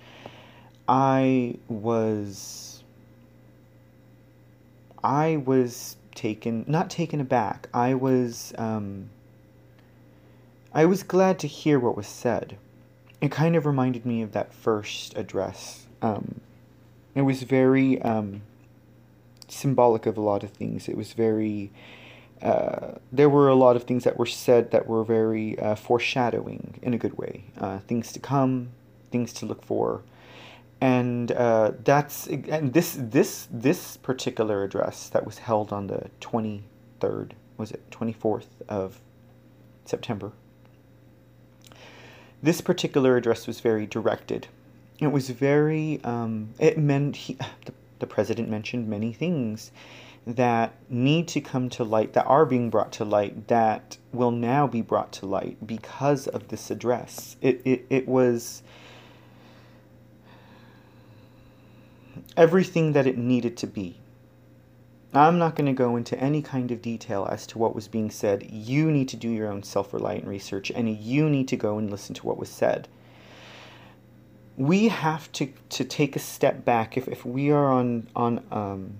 I 0.88 1.56
was. 1.68 2.82
I 5.02 5.36
was 5.36 5.96
taken, 6.14 6.64
not 6.66 6.90
taken 6.90 7.20
aback. 7.20 7.68
I 7.72 7.94
was. 7.94 8.52
Um, 8.58 9.10
I 10.72 10.84
was 10.86 11.02
glad 11.02 11.38
to 11.40 11.46
hear 11.46 11.78
what 11.78 11.96
was 11.96 12.06
said. 12.06 12.58
It 13.20 13.30
kind 13.30 13.56
of 13.56 13.64
reminded 13.64 14.04
me 14.04 14.22
of 14.22 14.32
that 14.32 14.52
first 14.52 15.16
address. 15.16 15.86
Um, 16.02 16.40
it 17.14 17.22
was 17.22 17.44
very 17.44 18.02
um, 18.02 18.42
symbolic 19.48 20.04
of 20.04 20.18
a 20.18 20.20
lot 20.20 20.42
of 20.42 20.50
things. 20.50 20.88
It 20.88 20.96
was 20.96 21.12
very 21.12 21.70
uh, 22.42 22.98
there 23.12 23.28
were 23.28 23.48
a 23.48 23.54
lot 23.54 23.76
of 23.76 23.84
things 23.84 24.04
that 24.04 24.18
were 24.18 24.26
said 24.26 24.70
that 24.70 24.86
were 24.86 25.04
very 25.04 25.58
uh, 25.58 25.74
foreshadowing 25.74 26.78
in 26.82 26.92
a 26.92 26.98
good 26.98 27.16
way. 27.16 27.44
Uh, 27.58 27.78
things 27.78 28.12
to 28.12 28.18
come, 28.18 28.70
things 29.10 29.32
to 29.32 29.46
look 29.46 29.64
for, 29.64 30.02
and 30.80 31.32
uh, 31.32 31.72
that's 31.84 32.26
and 32.26 32.72
this 32.72 32.96
this 32.98 33.48
this 33.50 33.96
particular 33.96 34.62
address 34.64 35.08
that 35.08 35.24
was 35.24 35.38
held 35.38 35.72
on 35.72 35.86
the 35.86 36.10
twenty 36.20 36.64
third 37.00 37.34
was 37.56 37.70
it 37.70 37.90
twenty 37.90 38.12
fourth 38.12 38.48
of 38.68 39.00
September. 39.84 40.32
This 42.42 42.60
particular 42.60 43.16
address 43.16 43.46
was 43.46 43.60
very 43.60 43.86
directed. 43.86 44.48
It 44.98 45.06
was 45.06 45.30
very. 45.30 46.00
Um, 46.04 46.50
it 46.58 46.76
meant 46.76 47.16
he, 47.16 47.34
the, 47.64 47.72
the 48.00 48.06
president 48.06 48.50
mentioned 48.50 48.86
many 48.88 49.12
things 49.12 49.70
that 50.26 50.74
need 50.88 51.28
to 51.28 51.40
come 51.40 51.68
to 51.70 51.84
light, 51.84 52.14
that 52.14 52.24
are 52.24 52.46
being 52.46 52.70
brought 52.70 52.92
to 52.92 53.04
light, 53.04 53.48
that 53.48 53.98
will 54.12 54.30
now 54.30 54.66
be 54.66 54.80
brought 54.80 55.12
to 55.12 55.26
light 55.26 55.66
because 55.66 56.26
of 56.26 56.48
this 56.48 56.70
address. 56.70 57.36
It, 57.42 57.60
it, 57.64 57.86
it 57.90 58.08
was 58.08 58.62
everything 62.36 62.92
that 62.92 63.06
it 63.06 63.18
needed 63.18 63.56
to 63.58 63.66
be. 63.66 64.00
I'm 65.12 65.38
not 65.38 65.54
going 65.54 65.66
to 65.66 65.72
go 65.72 65.94
into 65.96 66.18
any 66.18 66.42
kind 66.42 66.72
of 66.72 66.82
detail 66.82 67.28
as 67.30 67.46
to 67.48 67.58
what 67.58 67.74
was 67.74 67.86
being 67.86 68.10
said. 68.10 68.50
You 68.50 68.90
need 68.90 69.08
to 69.10 69.16
do 69.16 69.28
your 69.28 69.48
own 69.48 69.62
self 69.62 69.92
reliant 69.94 70.26
research 70.26 70.70
and 70.70 70.88
you 70.88 71.30
need 71.30 71.46
to 71.48 71.56
go 71.56 71.78
and 71.78 71.90
listen 71.90 72.14
to 72.16 72.26
what 72.26 72.36
was 72.36 72.48
said. 72.48 72.88
We 74.56 74.88
have 74.88 75.30
to, 75.32 75.52
to 75.70 75.84
take 75.84 76.16
a 76.16 76.20
step 76.20 76.64
back 76.64 76.96
if, 76.96 77.06
if 77.06 77.24
we 77.24 77.50
are 77.50 77.70
on, 77.70 78.08
on 78.16 78.44
um, 78.50 78.98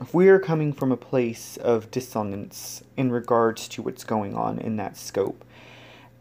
if 0.00 0.14
we 0.14 0.28
are 0.28 0.38
coming 0.38 0.72
from 0.72 0.90
a 0.90 0.96
place 0.96 1.58
of 1.58 1.90
dissonance 1.90 2.82
in 2.96 3.12
regards 3.12 3.68
to 3.68 3.82
what's 3.82 4.02
going 4.02 4.34
on 4.34 4.58
in 4.58 4.76
that 4.76 4.96
scope, 4.96 5.44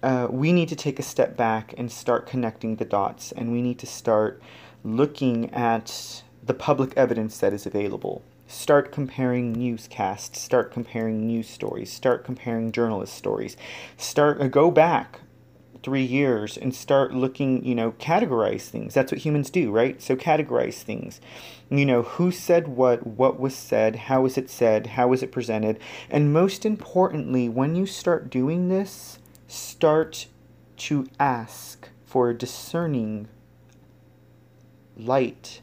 uh, 0.03 0.27
we 0.29 0.51
need 0.51 0.69
to 0.69 0.75
take 0.75 0.99
a 0.99 1.03
step 1.03 1.37
back 1.37 1.73
and 1.77 1.91
start 1.91 2.27
connecting 2.27 2.75
the 2.75 2.85
dots, 2.85 3.31
and 3.31 3.51
we 3.51 3.61
need 3.61 3.79
to 3.79 3.87
start 3.87 4.41
looking 4.83 5.49
at 5.53 6.23
the 6.45 6.53
public 6.53 6.93
evidence 6.97 7.37
that 7.39 7.53
is 7.53 7.65
available. 7.65 8.21
Start 8.47 8.91
comparing 8.91 9.53
newscasts, 9.53 10.41
start 10.41 10.71
comparing 10.71 11.25
news 11.25 11.47
stories, 11.47 11.91
start 11.91 12.23
comparing 12.23 12.71
journalist 12.71 13.13
stories. 13.13 13.55
Start 13.97 14.41
uh, 14.41 14.47
go 14.47 14.71
back 14.71 15.21
three 15.89 16.03
years 16.03 16.55
and 16.55 16.75
start 16.75 17.15
looking, 17.15 17.65
you 17.65 17.73
know, 17.73 17.93
categorize 17.93 18.67
things. 18.67 18.93
That's 18.93 19.11
what 19.11 19.21
humans 19.21 19.49
do, 19.49 19.71
right? 19.71 19.99
So 19.99 20.15
categorize 20.15 20.83
things. 20.83 21.19
You 21.71 21.83
know, 21.83 22.03
who 22.03 22.29
said 22.31 22.67
what, 22.67 23.07
what 23.07 23.39
was 23.39 23.55
said, 23.55 23.95
how 23.95 24.21
was 24.21 24.37
it 24.37 24.51
said, 24.51 24.85
how 24.85 25.07
was 25.07 25.23
it 25.23 25.31
presented, 25.31 25.79
and 26.07 26.31
most 26.31 26.63
importantly, 26.63 27.49
when 27.49 27.75
you 27.75 27.87
start 27.87 28.29
doing 28.29 28.69
this, 28.69 29.17
start 29.47 30.27
to 30.77 31.07
ask 31.19 31.89
for 32.05 32.29
a 32.29 32.37
discerning 32.37 33.27
light 34.95 35.61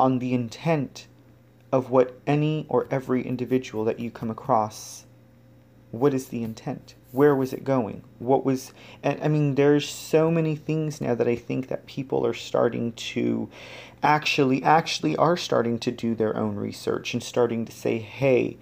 on 0.00 0.18
the 0.18 0.32
intent 0.32 1.08
of 1.70 1.90
what 1.90 2.18
any 2.26 2.64
or 2.70 2.86
every 2.90 3.22
individual 3.22 3.84
that 3.84 4.00
you 4.00 4.10
come 4.10 4.30
across 4.30 5.04
what 5.90 6.14
is 6.14 6.28
the 6.28 6.42
intent 6.42 6.94
where 7.12 7.36
was 7.36 7.52
it 7.52 7.62
going? 7.62 8.02
What 8.18 8.44
was 8.44 8.72
and 9.02 9.22
i 9.22 9.28
mean 9.28 9.54
there's 9.54 9.88
so 9.88 10.30
many 10.30 10.56
things 10.56 11.00
now 11.00 11.14
that 11.14 11.28
i 11.28 11.36
think 11.36 11.68
that 11.68 11.86
people 11.86 12.26
are 12.26 12.34
starting 12.34 12.92
to 12.92 13.48
actually 14.02 14.62
actually 14.62 15.16
are 15.16 15.36
starting 15.36 15.78
to 15.78 15.90
do 15.90 16.14
their 16.14 16.36
own 16.36 16.56
research 16.56 17.12
and 17.12 17.22
starting 17.22 17.64
to 17.64 17.72
say 17.72 17.98
hey 17.98 18.56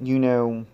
you 0.00 0.18
know 0.18 0.66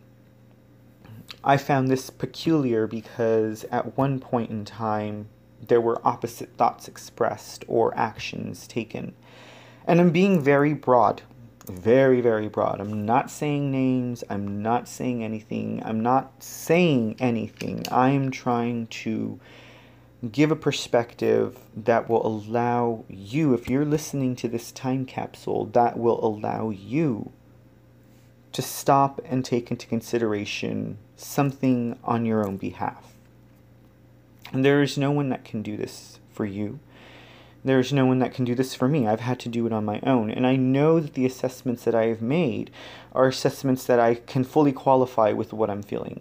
i 1.43 1.57
found 1.57 1.89
this 1.89 2.11
peculiar 2.11 2.87
because 2.87 3.65
at 3.65 3.97
one 3.97 4.19
point 4.19 4.51
in 4.51 4.65
time 4.65 5.29
there 5.69 5.81
were 5.81 6.07
opposite 6.07 6.51
thoughts 6.57 6.89
expressed 6.89 7.65
or 7.69 7.97
actions 7.97 8.67
taken. 8.67 9.15
And 9.87 10.01
i'm 10.01 10.11
being 10.11 10.43
very 10.43 10.75
broad 10.75 11.23
very, 11.67 12.21
very 12.21 12.49
broad. 12.49 12.81
I'm 12.81 13.07
not 13.07 13.31
saying 13.31 13.71
names. 13.71 14.23
I'm 14.29 14.63
not 14.63 14.89
saying 14.89 15.25
anything. 15.25 15.83
I'm 15.85 16.03
not 16.03 16.43
saying 16.43 17.17
anything. 17.19 17.85
I'm 17.91 18.31
trying 18.31 18.87
to 18.89 19.41
give 20.31 20.51
a 20.51 20.57
perspective 20.57 21.59
that 21.77 22.09
will 22.09 22.27
allow 22.27 23.05
you, 23.09 23.55
if 23.55 23.69
you're 23.69 23.85
listening 23.85 24.37
to 24.37 24.49
this 24.49 24.73
time 24.73 25.05
capsule, 25.05 25.67
that 25.67 25.99
will 25.99 26.25
allow 26.25 26.71
you 26.71 27.33
to 28.53 28.63
stop 28.63 29.21
and 29.25 29.45
take 29.45 29.71
into 29.71 29.87
consideration 29.87 30.97
something 31.17 31.99
on 32.05 32.25
your 32.25 32.47
own 32.47 32.57
behalf. 32.57 33.15
And 34.53 34.65
there 34.65 34.83
is 34.83 34.97
no 34.97 35.11
one 35.11 35.29
that 35.31 35.45
can 35.45 35.63
do 35.63 35.77
this 35.77 36.21
for 36.31 36.45
you. 36.45 36.79
There's 37.65 37.93
no 37.93 38.05
one 38.05 38.19
that 38.19 38.35
can 38.35 38.45
do 38.45 38.55
this 38.55 38.75
for 38.75 38.89
me. 38.89 39.07
I've 39.07 39.21
had 39.21 39.41
to 39.41 39.49
do 39.49 39.67
it 39.67 39.73
on 39.73 39.85
my 39.85 40.01
own. 40.03 40.31
And 40.31 40.47
I 40.47 40.57
know 40.57 41.01
that 41.01 41.15
the 41.15 41.25
assessments 41.25 41.85
that 41.85 41.95
I 41.95 42.07
have 42.07 42.21
made 42.21 42.71
are 43.13 43.27
assessments 43.27 43.85
that 43.87 43.99
I 43.99 44.17
can 44.17 44.45
fully 44.45 44.73
qualify 44.73 45.33
with 45.33 45.53
what 45.55 45.71
I'm 45.71 45.83
feeling. 45.83 46.21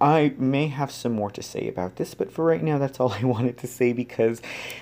I 0.00 0.34
may 0.38 0.68
have 0.68 0.92
some 0.92 1.12
more 1.12 1.30
to 1.32 1.42
say 1.42 1.66
about 1.66 1.96
this, 1.96 2.14
but 2.14 2.30
for 2.30 2.44
right 2.44 2.62
now, 2.62 2.78
that's 2.78 3.00
all 3.00 3.12
I 3.18 3.24
wanted 3.24 3.58
to 3.58 3.66
say 3.66 3.92
because 3.92 4.40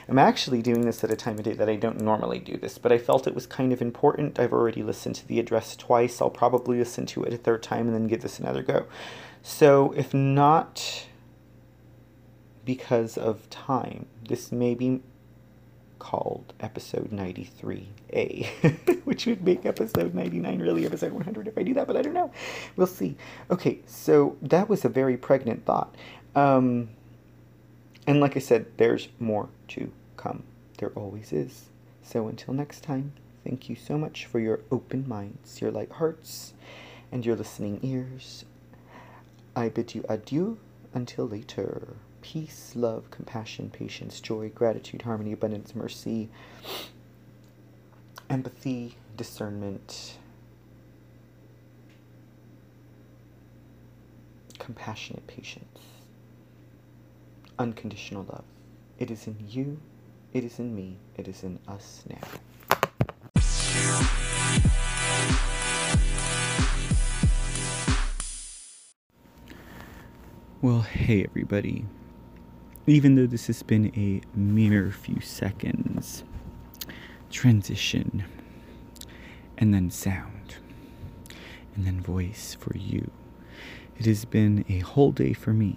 I'm 0.09 0.19
actually 0.19 0.61
doing 0.61 0.83
this 0.83 1.05
at 1.05 1.11
a 1.11 1.17
time 1.17 1.39
of 1.39 1.45
day 1.45 1.55
that 1.55 1.69
I 1.69 1.77
don't 1.77 2.01
normally 2.01 2.39
do 2.39 2.57
this, 2.57 2.79
but 2.79 2.93
I 2.93 2.99
felt 2.99 3.27
it 3.27 3.35
was 3.35 3.47
kind 3.47 3.73
of 3.73 3.81
important. 3.81 4.39
I've 4.39 4.53
already 4.53 4.83
listened 4.83 5.15
to 5.17 5.27
the 5.27 5.39
address 5.39 5.77
twice. 5.77 6.21
I'll 6.21 6.31
probably 6.31 6.79
listen 6.79 7.07
to 7.07 7.23
it 7.25 7.33
a 7.33 7.39
third 7.39 7.63
time 7.63 7.87
and 7.87 7.95
then 7.95 8.09
give 8.09 8.23
this 8.23 8.39
another 8.39 8.63
go. 8.63 8.87
So, 9.43 9.93
if 9.93 10.13
not 10.13 11.07
because 12.67 13.17
of 13.17 13.49
time. 13.49 14.05
This 14.29 14.53
may 14.53 14.75
be 14.75 15.01
called 15.99 16.53
episode 16.61 17.11
93A, 17.11 19.01
which 19.05 19.25
would 19.25 19.43
make 19.43 19.65
episode 19.65 20.15
99 20.15 20.59
really 20.61 20.85
episode 20.85 21.13
100 21.13 21.49
if 21.49 21.57
I 21.57 21.63
do 21.63 21.73
that, 21.75 21.87
but 21.87 21.97
I 21.97 22.03
don't 22.03 22.13
know. 22.13 22.31
We'll 22.77 22.87
see. 22.87 23.17
Okay, 23.51 23.79
so 23.87 24.37
that 24.43 24.69
was 24.69 24.85
a 24.85 24.91
very 24.91 25.17
pregnant 25.17 25.65
thought. 25.65 25.95
Um, 26.35 26.91
and 28.07 28.21
like 28.21 28.37
I 28.37 28.41
said, 28.41 28.67
there's 28.77 29.09
more 29.19 29.49
to 29.69 29.91
come. 30.17 30.43
There 30.79 30.91
always 30.91 31.33
is. 31.33 31.67
So 32.03 32.29
until 32.29 32.53
next 32.53 32.83
time, 32.83 33.13
thank 33.45 33.71
you 33.71 33.77
so 33.77 33.97
much 33.97 34.27
for 34.27 34.39
your 34.39 34.61
open 34.71 35.09
minds, 35.09 35.61
your 35.61 35.71
light 35.71 35.93
hearts, 35.93 36.53
and 37.11 37.25
your 37.25 37.37
listening 37.37 37.81
ears. 37.83 38.45
I 39.55 39.71
bid 39.71 39.95
you 39.95 40.05
adieu 40.09 40.59
until 40.93 41.27
later 41.27 41.97
peace, 42.27 42.73
love, 42.75 43.09
compassion, 43.13 43.71
patience, 43.71 44.21
joy, 44.21 44.49
gratitude, 44.49 45.03
harmony, 45.03 45.31
abundance, 45.31 45.77
mercy, 45.77 46.29
empathy, 48.29 48.97
discernment, 49.17 50.17
compassionate 54.59 55.25
patience, 55.29 55.79
unconditional 57.61 58.25
love. 58.25 58.45
It 58.99 59.13
is 59.13 59.29
in 59.29 59.37
you, 59.49 59.79
it 60.33 60.43
is 60.43 60.59
in 60.59 60.75
me, 60.75 60.97
it 61.17 61.29
is 61.29 61.45
in 61.45 61.61
us 61.69 62.03
now. 62.11 62.19
Well, 70.61 70.81
hey 70.81 71.23
everybody 71.23 71.85
even 72.87 73.17
though 73.17 73.27
this 73.27 73.49
has 73.49 73.63
been 73.63 73.93
a 73.97 74.21
mere 74.39 74.91
few 74.91 75.21
seconds. 75.21 76.25
Transition, 77.31 78.25
and 79.59 79.75
then 79.75 79.91
sound, 79.91 80.57
and 81.75 81.85
then 81.87 82.01
voice 82.01 82.57
for 82.59 82.77
you. 82.77 83.11
It 83.99 84.07
has 84.07 84.25
been 84.25 84.65
a 84.69 84.81
whole 84.81 85.11
day 85.11 85.33
for 85.33 85.53
me. 85.53 85.77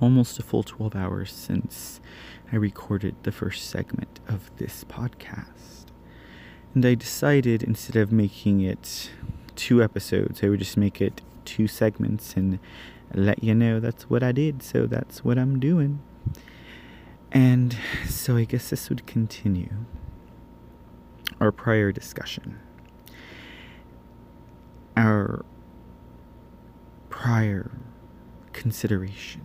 Almost 0.00 0.38
a 0.38 0.42
full 0.42 0.62
12 0.62 0.94
hours 0.94 1.32
since 1.32 2.00
I 2.52 2.56
recorded 2.56 3.16
the 3.22 3.32
first 3.32 3.68
segment 3.68 4.20
of 4.28 4.50
this 4.58 4.84
podcast. 4.84 5.86
And 6.74 6.84
I 6.86 6.94
decided 6.94 7.62
instead 7.62 7.96
of 7.96 8.12
making 8.12 8.60
it 8.60 9.10
two 9.56 9.82
episodes, 9.82 10.42
I 10.42 10.48
would 10.48 10.60
just 10.60 10.76
make 10.76 11.00
it 11.00 11.20
two 11.44 11.66
segments 11.66 12.34
and 12.34 12.58
let 13.14 13.42
you 13.42 13.54
know 13.54 13.80
that's 13.80 14.08
what 14.08 14.22
I 14.22 14.32
did, 14.32 14.62
so 14.62 14.86
that's 14.86 15.24
what 15.24 15.38
I'm 15.38 15.60
doing. 15.60 16.00
And 17.30 17.76
so 18.06 18.36
I 18.36 18.44
guess 18.44 18.70
this 18.70 18.88
would 18.88 19.06
continue 19.06 19.70
our 21.40 21.50
prior 21.50 21.92
discussion. 21.92 22.60
Our 24.96 25.44
prior 27.08 27.70
consideration, 28.52 29.42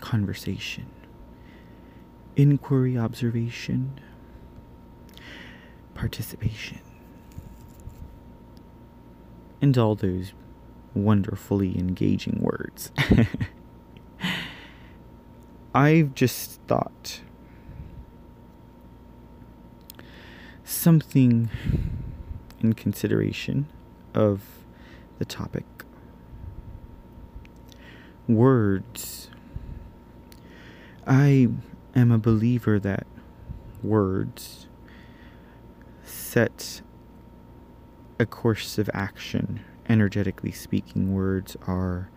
conversation, 0.00 0.90
inquiry, 2.36 2.96
observation, 2.96 4.00
participation, 5.94 6.80
and 9.60 9.76
all 9.76 9.94
those 9.94 10.32
wonderfully 10.94 11.78
engaging 11.78 12.40
words. 12.40 12.90
I've 15.74 16.14
just 16.14 16.60
thought 16.62 17.20
something 20.64 21.50
in 22.60 22.72
consideration 22.74 23.66
of 24.14 24.42
the 25.18 25.24
topic. 25.24 25.64
Words. 28.26 29.30
I 31.06 31.48
am 31.94 32.12
a 32.12 32.18
believer 32.18 32.78
that 32.78 33.06
words 33.82 34.66
set 36.04 36.82
a 38.18 38.26
course 38.26 38.78
of 38.78 38.90
action 38.92 39.60
energetically 39.88 40.52
speaking, 40.52 41.14
words 41.14 41.56
are 41.66 42.10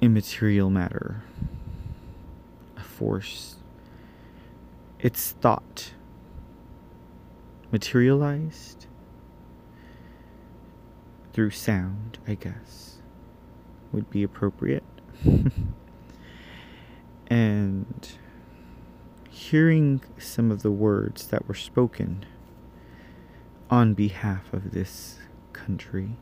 immaterial 0.00 0.70
matter, 0.70 1.22
a 2.76 2.82
force. 2.82 3.56
It's 5.00 5.32
thought 5.32 5.92
materialized 7.70 8.86
through 11.32 11.50
sound, 11.50 12.18
I 12.26 12.34
guess, 12.34 12.96
would 13.92 14.10
be 14.10 14.22
appropriate. 14.22 14.84
and 17.28 18.08
hearing 19.30 20.00
some 20.18 20.50
of 20.50 20.62
the 20.62 20.70
words 20.70 21.28
that 21.28 21.46
were 21.46 21.54
spoken 21.54 22.24
on 23.70 23.94
behalf 23.94 24.52
of 24.52 24.72
this 24.72 25.18
country 25.52 26.16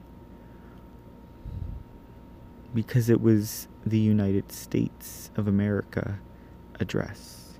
because 2.74 3.08
it 3.08 3.20
was 3.20 3.68
the 3.84 3.98
United 3.98 4.50
States 4.52 5.30
of 5.36 5.48
America 5.48 6.18
address 6.80 7.58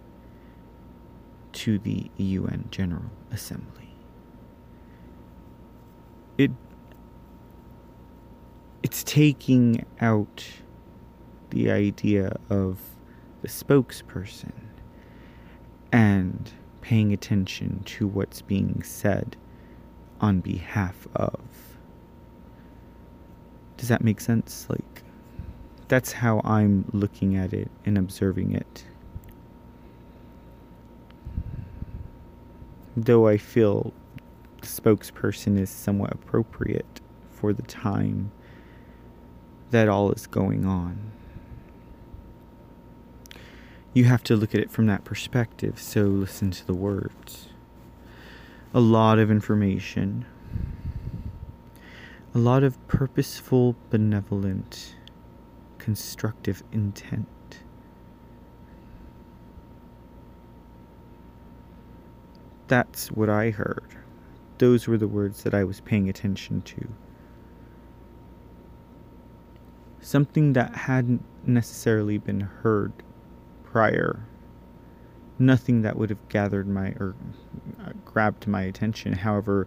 to 1.53 1.79
the 1.79 2.11
UN 2.19 2.67
General 2.71 3.11
Assembly. 3.31 3.95
It 6.37 6.51
it's 8.83 9.03
taking 9.03 9.85
out 10.01 10.45
the 11.51 11.71
idea 11.71 12.37
of 12.51 12.79
the 13.43 13.49
spokesperson 13.49 14.53
and 15.91 16.53
paying 16.83 17.13
attention 17.13 17.83
to 17.85 18.07
what's 18.07 18.43
being 18.43 18.83
said 18.83 19.37
on 20.21 20.41
behalf 20.41 21.07
of 21.15 21.41
Does 23.77 23.89
that 23.89 24.03
make 24.03 24.21
sense? 24.21 24.67
Like, 24.69 25.03
that's 25.89 26.13
how 26.13 26.41
I'm 26.45 26.87
looking 26.93 27.37
at 27.37 27.53
it 27.53 27.71
and 27.85 27.99
observing 27.99 28.53
it. 28.53 28.85
Though 32.97 33.29
I 33.29 33.37
feel 33.37 33.93
the 34.61 34.67
spokesperson 34.67 35.59
is 35.59 35.69
somewhat 35.69 36.13
appropriate 36.13 37.01
for 37.31 37.53
the 37.53 37.63
time 37.63 38.33
that 39.71 39.89
all 39.89 40.11
is 40.13 40.27
going 40.27 40.65
on. 40.65 41.13
You 43.93 44.05
have 44.05 44.23
to 44.25 44.37
look 44.37 44.55
at 44.55 44.61
it 44.61 44.71
from 44.71 44.87
that 44.87 45.05
perspective, 45.05 45.79
so 45.79 46.03
listen 46.05 46.51
to 46.53 46.67
the 46.67 46.75
words. 46.75 47.49
A 48.77 48.81
lot 48.81 49.19
of 49.19 49.31
information, 49.31 50.27
a 52.35 52.39
lot 52.39 52.63
of 52.63 52.87
purposeful, 52.89 53.75
benevolent, 53.89 54.97
constructive 55.79 56.63
intent. 56.73 57.27
That's 62.69 63.11
what 63.11 63.31
I 63.31 63.49
heard. 63.49 63.97
Those 64.59 64.87
were 64.87 64.99
the 64.99 65.09
words 65.09 65.43
that 65.45 65.55
I 65.55 65.65
was 65.65 65.81
paying 65.81 66.11
attention 66.11 66.61
to. 66.61 66.89
Something 70.03 70.53
that 70.53 70.77
hadn't 70.77 71.25
necessarily 71.47 72.19
been 72.19 72.41
heard 72.41 72.93
prior. 73.65 74.21
Nothing 75.39 75.81
that 75.81 75.97
would 75.97 76.11
have 76.11 76.29
gathered 76.29 76.69
my 76.69 76.89
or 77.01 77.15
uh, 77.76 77.76
grabbed 78.17 78.47
my 78.47 78.63
attention. 78.63 79.13
However, 79.13 79.67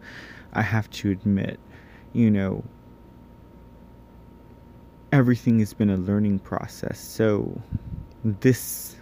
I 0.53 0.63
have 0.63 0.89
to 0.89 1.11
admit, 1.11 1.59
you 2.13 2.31
know, 2.31 2.63
everything 5.11 5.59
has 5.59 5.71
been 5.75 5.91
a 5.91 5.97
learning 5.97 6.39
process. 6.39 6.99
So, 6.99 7.61
this, 8.23 8.95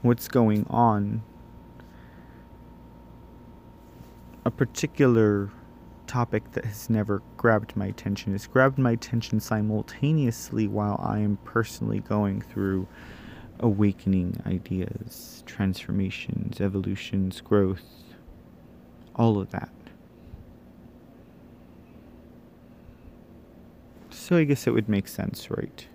what's 0.00 0.28
going 0.28 0.66
on, 0.70 1.22
a 4.46 4.50
particular 4.50 5.50
topic 6.06 6.52
that 6.52 6.64
has 6.64 6.88
never 6.88 7.20
grabbed 7.36 7.76
my 7.76 7.84
attention 7.84 8.32
has 8.32 8.46
grabbed 8.46 8.78
my 8.78 8.92
attention 8.92 9.40
simultaneously 9.40 10.66
while 10.68 10.98
I 11.04 11.18
am 11.18 11.36
personally 11.44 12.00
going 12.00 12.40
through 12.40 12.88
awakening 13.60 14.40
ideas, 14.46 15.44
transformations, 15.46 16.62
evolutions, 16.62 17.42
growth, 17.42 18.01
all 19.16 19.38
of 19.38 19.50
that. 19.50 19.70
So 24.10 24.36
I 24.36 24.44
guess 24.44 24.66
it 24.66 24.70
would 24.70 24.88
make 24.88 25.08
sense, 25.08 25.50
right? 25.50 25.86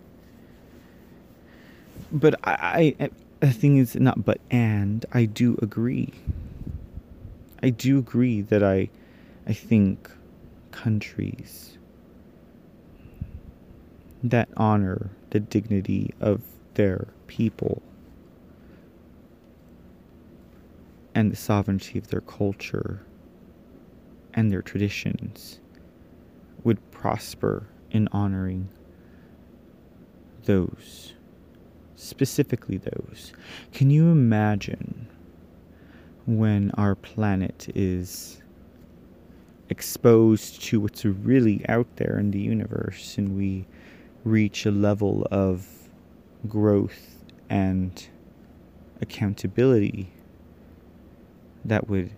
But 2.11 2.35
I, 2.43 2.95
I 2.99 3.09
the 3.39 3.51
thing 3.51 3.77
is 3.77 3.95
not 3.95 4.25
but 4.25 4.39
and 4.49 5.05
I 5.13 5.25
do 5.25 5.57
agree. 5.61 6.13
I 7.61 7.69
do 7.69 7.99
agree 7.99 8.41
that 8.41 8.63
I 8.63 8.89
I 9.47 9.53
think 9.53 10.09
countries 10.71 11.77
that 14.23 14.49
honor 14.57 15.09
the 15.29 15.39
dignity 15.39 16.13
of 16.19 16.41
their 16.73 17.07
people 17.27 17.81
and 21.17 21.31
the 21.31 21.35
sovereignty 21.35 21.97
of 21.97 22.09
their 22.09 22.21
culture 22.21 23.01
and 24.35 24.51
their 24.51 24.61
traditions 24.61 25.59
would 26.63 26.91
prosper 26.91 27.65
in 27.89 28.07
honoring 28.11 28.69
those, 30.45 31.13
specifically 31.95 32.77
those. 32.77 33.33
Can 33.71 33.89
you 33.89 34.11
imagine 34.11 35.07
when 36.27 36.69
our 36.77 36.93
planet 36.93 37.67
is 37.73 38.43
exposed 39.69 40.61
to 40.65 40.79
what's 40.79 41.03
really 41.03 41.67
out 41.67 41.87
there 41.95 42.19
in 42.19 42.29
the 42.29 42.39
universe 42.39 43.17
and 43.17 43.35
we 43.35 43.65
reach 44.23 44.67
a 44.67 44.71
level 44.71 45.27
of 45.31 45.67
growth 46.47 47.23
and 47.49 48.07
accountability 49.01 50.11
that 51.67 51.87
would 51.87 52.11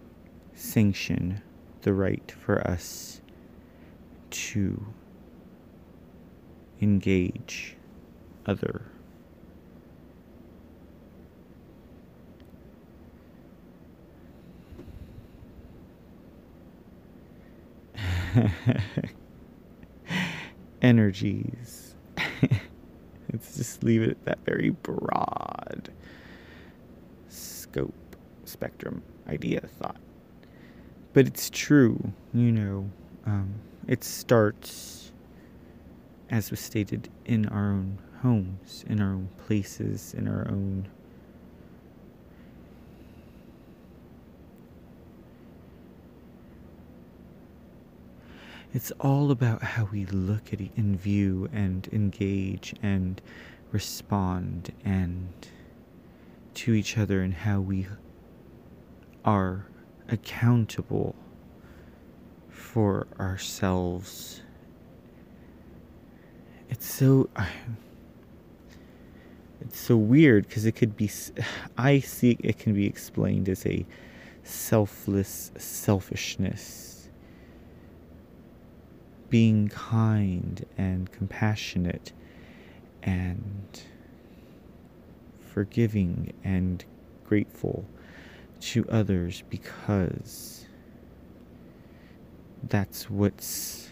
sanction 0.54 1.42
the 1.82 1.94
right 1.94 2.32
for 2.32 2.66
us 2.68 3.22
to 4.30 4.86
engage 6.82 7.76
other. 8.46 8.84
energies. 20.82 21.96
Let's 23.32 23.58
just 23.58 23.84
leave 23.84 24.02
it 24.02 24.12
at 24.12 24.26
that 24.26 24.40
very 24.46 24.70
broad 24.70 25.90
scope, 27.28 28.16
spectrum, 28.46 29.04
idea, 29.30 29.62
thought. 29.62 30.00
But 31.13 31.28
it's 31.28 31.50
true, 31.50 32.13
you 32.34 32.52
know, 32.52 32.89
um, 33.26 33.54
it 33.88 34.04
starts, 34.04 35.12
as 36.30 36.52
was 36.52 36.60
stated, 36.60 37.10
in 37.26 37.48
our 37.48 37.72
own 37.72 37.98
homes, 38.22 38.86
in 38.88 39.02
our 39.02 39.12
own 39.12 39.30
places, 39.46 40.13
in 40.13 40.28
our 40.28 40.48
own 40.50 40.88
It's 48.72 48.92
all 49.00 49.32
about 49.32 49.63
how 49.63 49.89
we 49.92 50.06
look 50.06 50.54
at 50.54 50.62
and 50.78 50.96
view 50.96 51.50
and 51.52 51.89
engage 51.92 52.76
and 52.84 53.20
respond 53.72 54.72
and 54.86 55.28
to 56.54 56.74
each 56.74 56.96
other 56.96 57.22
and 57.22 57.34
how 57.34 57.62
we 57.62 57.88
are 59.30 59.63
accountable 60.08 61.13
for 62.50 63.06
ourselves. 63.20 64.42
It's 66.68 66.92
so 66.92 67.30
it's 69.62 69.80
so 69.80 69.98
weird 69.98 70.48
because 70.48 70.65
it 70.65 70.72
could 70.72 70.98
be 70.98 71.12
I 71.78 72.00
see 72.00 72.38
it 72.39 72.58
can 72.58 72.74
be 72.74 72.88
explained 72.88 73.50
as 73.50 73.68
a 73.68 73.86
selfless 74.42 75.52
selfishness 75.58 77.10
being 79.30 79.68
kind 79.68 80.65
and 80.76 81.12
compassionate 81.12 82.13
and 83.04 83.84
forgiving 85.54 86.34
and 86.44 86.84
grateful 87.28 87.86
to 88.62 88.86
others 88.89 89.43
because 89.50 90.65
that's 92.63 93.10
what's 93.10 93.89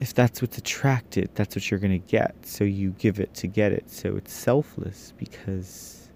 if 0.00 0.12
that's 0.12 0.42
what's 0.42 0.58
attracted 0.58 1.30
that's 1.34 1.54
what 1.54 1.70
you're 1.70 1.80
going 1.80 2.00
to 2.00 2.08
get 2.08 2.34
so 2.44 2.64
you 2.64 2.90
give 2.98 3.20
it 3.20 3.32
to 3.34 3.46
get 3.46 3.72
it 3.72 3.88
so 3.88 4.16
it's 4.16 4.32
selfless 4.32 5.12
because 5.16 6.10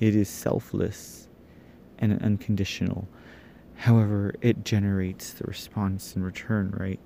it 0.00 0.14
is 0.14 0.28
selfless 0.28 1.28
and 1.98 2.20
unconditional 2.22 3.08
However, 3.76 4.34
it 4.40 4.64
generates 4.64 5.32
the 5.32 5.44
response 5.44 6.16
in 6.16 6.22
return, 6.22 6.74
right? 6.76 6.98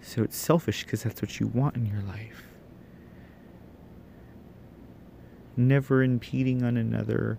So 0.00 0.22
it's 0.22 0.36
selfish 0.36 0.84
because 0.84 1.02
that's 1.02 1.20
what 1.20 1.38
you 1.38 1.46
want 1.46 1.76
in 1.76 1.86
your 1.86 2.02
life. 2.02 2.44
Never 5.56 6.02
impeding 6.02 6.62
on 6.62 6.76
another. 6.78 7.38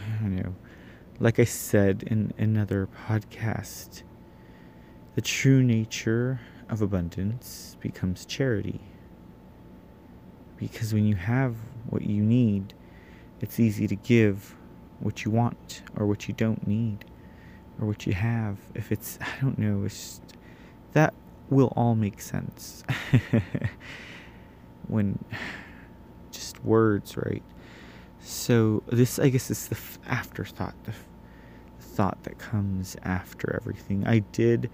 I 0.00 0.22
don't 0.22 0.36
know. 0.36 0.54
Like 1.18 1.38
I 1.38 1.44
said 1.44 2.04
in 2.06 2.32
another 2.38 2.88
podcast, 3.06 4.02
the 5.14 5.20
true 5.20 5.62
nature 5.62 6.40
of 6.68 6.82
abundance 6.82 7.76
becomes 7.80 8.24
charity. 8.24 8.80
Because 10.56 10.94
when 10.94 11.04
you 11.04 11.16
have 11.16 11.56
what 11.88 12.02
you 12.02 12.22
need, 12.22 12.74
it's 13.40 13.58
easy 13.58 13.86
to 13.86 13.96
give 13.96 14.54
what 15.00 15.24
you 15.24 15.30
want 15.30 15.82
or 15.96 16.06
what 16.06 16.28
you 16.28 16.34
don't 16.34 16.66
need 16.66 17.04
or 17.80 17.86
what 17.86 18.06
you 18.06 18.12
have. 18.12 18.58
If 18.74 18.92
it's, 18.92 19.18
I 19.20 19.40
don't 19.40 19.58
know, 19.58 19.84
it's 19.84 20.20
that 20.92 21.14
will 21.48 21.72
all 21.76 21.94
make 21.94 22.20
sense 22.20 22.84
when 24.88 25.18
just 26.30 26.62
words, 26.64 27.16
right? 27.16 27.42
So 28.22 28.82
this, 28.86 29.18
I 29.18 29.28
guess, 29.28 29.50
is 29.50 29.68
the 29.68 29.78
afterthought, 30.06 30.74
the 30.84 30.92
thought 31.80 32.22
that 32.24 32.38
comes 32.38 32.96
after 33.02 33.58
everything. 33.60 34.06
I 34.06 34.20
did 34.20 34.70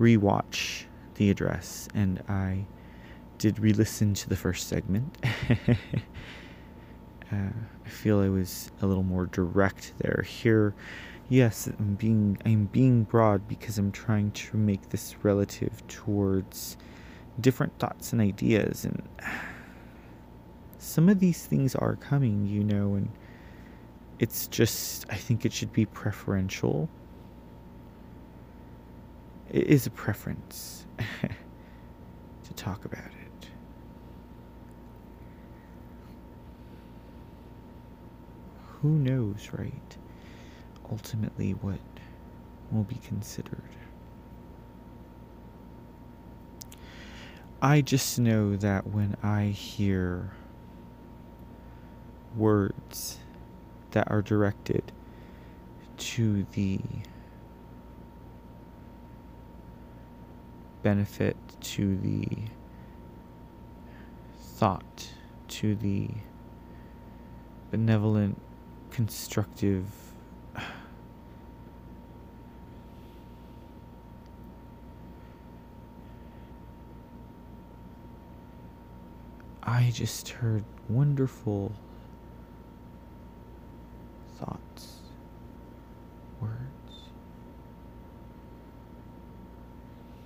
rewatch 0.00 0.84
the 1.14 1.30
address, 1.30 1.88
and 1.94 2.22
I 2.28 2.64
did 3.38 3.58
re 3.58 3.72
listen 3.72 4.14
to 4.14 4.28
the 4.28 4.36
first 4.36 4.68
segment. 4.68 5.18
uh, 5.24 5.74
I 7.32 7.88
feel 7.88 8.20
I 8.20 8.28
was 8.28 8.70
a 8.82 8.86
little 8.86 9.02
more 9.02 9.26
direct 9.26 9.92
there. 9.98 10.24
Here, 10.26 10.74
yes, 11.28 11.68
I'm 11.78 11.94
being 11.94 12.38
I'm 12.44 12.66
being 12.66 13.04
broad 13.04 13.46
because 13.46 13.78
I'm 13.78 13.92
trying 13.92 14.30
to 14.32 14.56
make 14.56 14.88
this 14.88 15.16
relative 15.22 15.86
towards 15.86 16.76
different 17.40 17.78
thoughts 17.78 18.12
and 18.12 18.20
ideas 18.22 18.84
and 18.86 19.02
some 20.86 21.08
of 21.08 21.18
these 21.18 21.44
things 21.44 21.74
are 21.74 21.96
coming, 21.96 22.46
you 22.46 22.62
know, 22.62 22.94
and 22.94 23.10
it's 24.20 24.46
just 24.46 25.04
I 25.10 25.16
think 25.16 25.44
it 25.44 25.52
should 25.52 25.72
be 25.72 25.84
preferential. 25.84 26.88
It 29.50 29.66
is 29.66 29.86
a 29.86 29.90
preference 29.90 30.86
to 32.44 32.54
talk 32.54 32.84
about 32.84 33.04
it. 33.04 33.48
Who 38.80 38.90
knows, 38.90 39.50
right? 39.52 39.96
Ultimately, 40.90 41.52
what 41.54 41.80
will 42.70 42.84
be 42.84 42.96
considered. 42.96 43.62
I 47.60 47.80
just 47.80 48.20
know 48.20 48.54
that 48.56 48.86
when 48.86 49.16
I 49.22 49.46
hear 49.46 50.30
words 52.36 53.18
that 53.92 54.10
are 54.10 54.22
directed 54.22 54.92
to 55.96 56.44
the 56.52 56.80
benefit, 60.82 61.36
to 61.60 61.96
the 61.96 62.26
thought, 64.38 65.10
to 65.48 65.74
the 65.74 66.08
benevolent, 67.70 68.40
constructive 68.90 69.84
I 79.68 79.90
just 79.92 80.28
heard 80.28 80.64
wonderful 80.88 81.72
thoughts. 84.38 84.95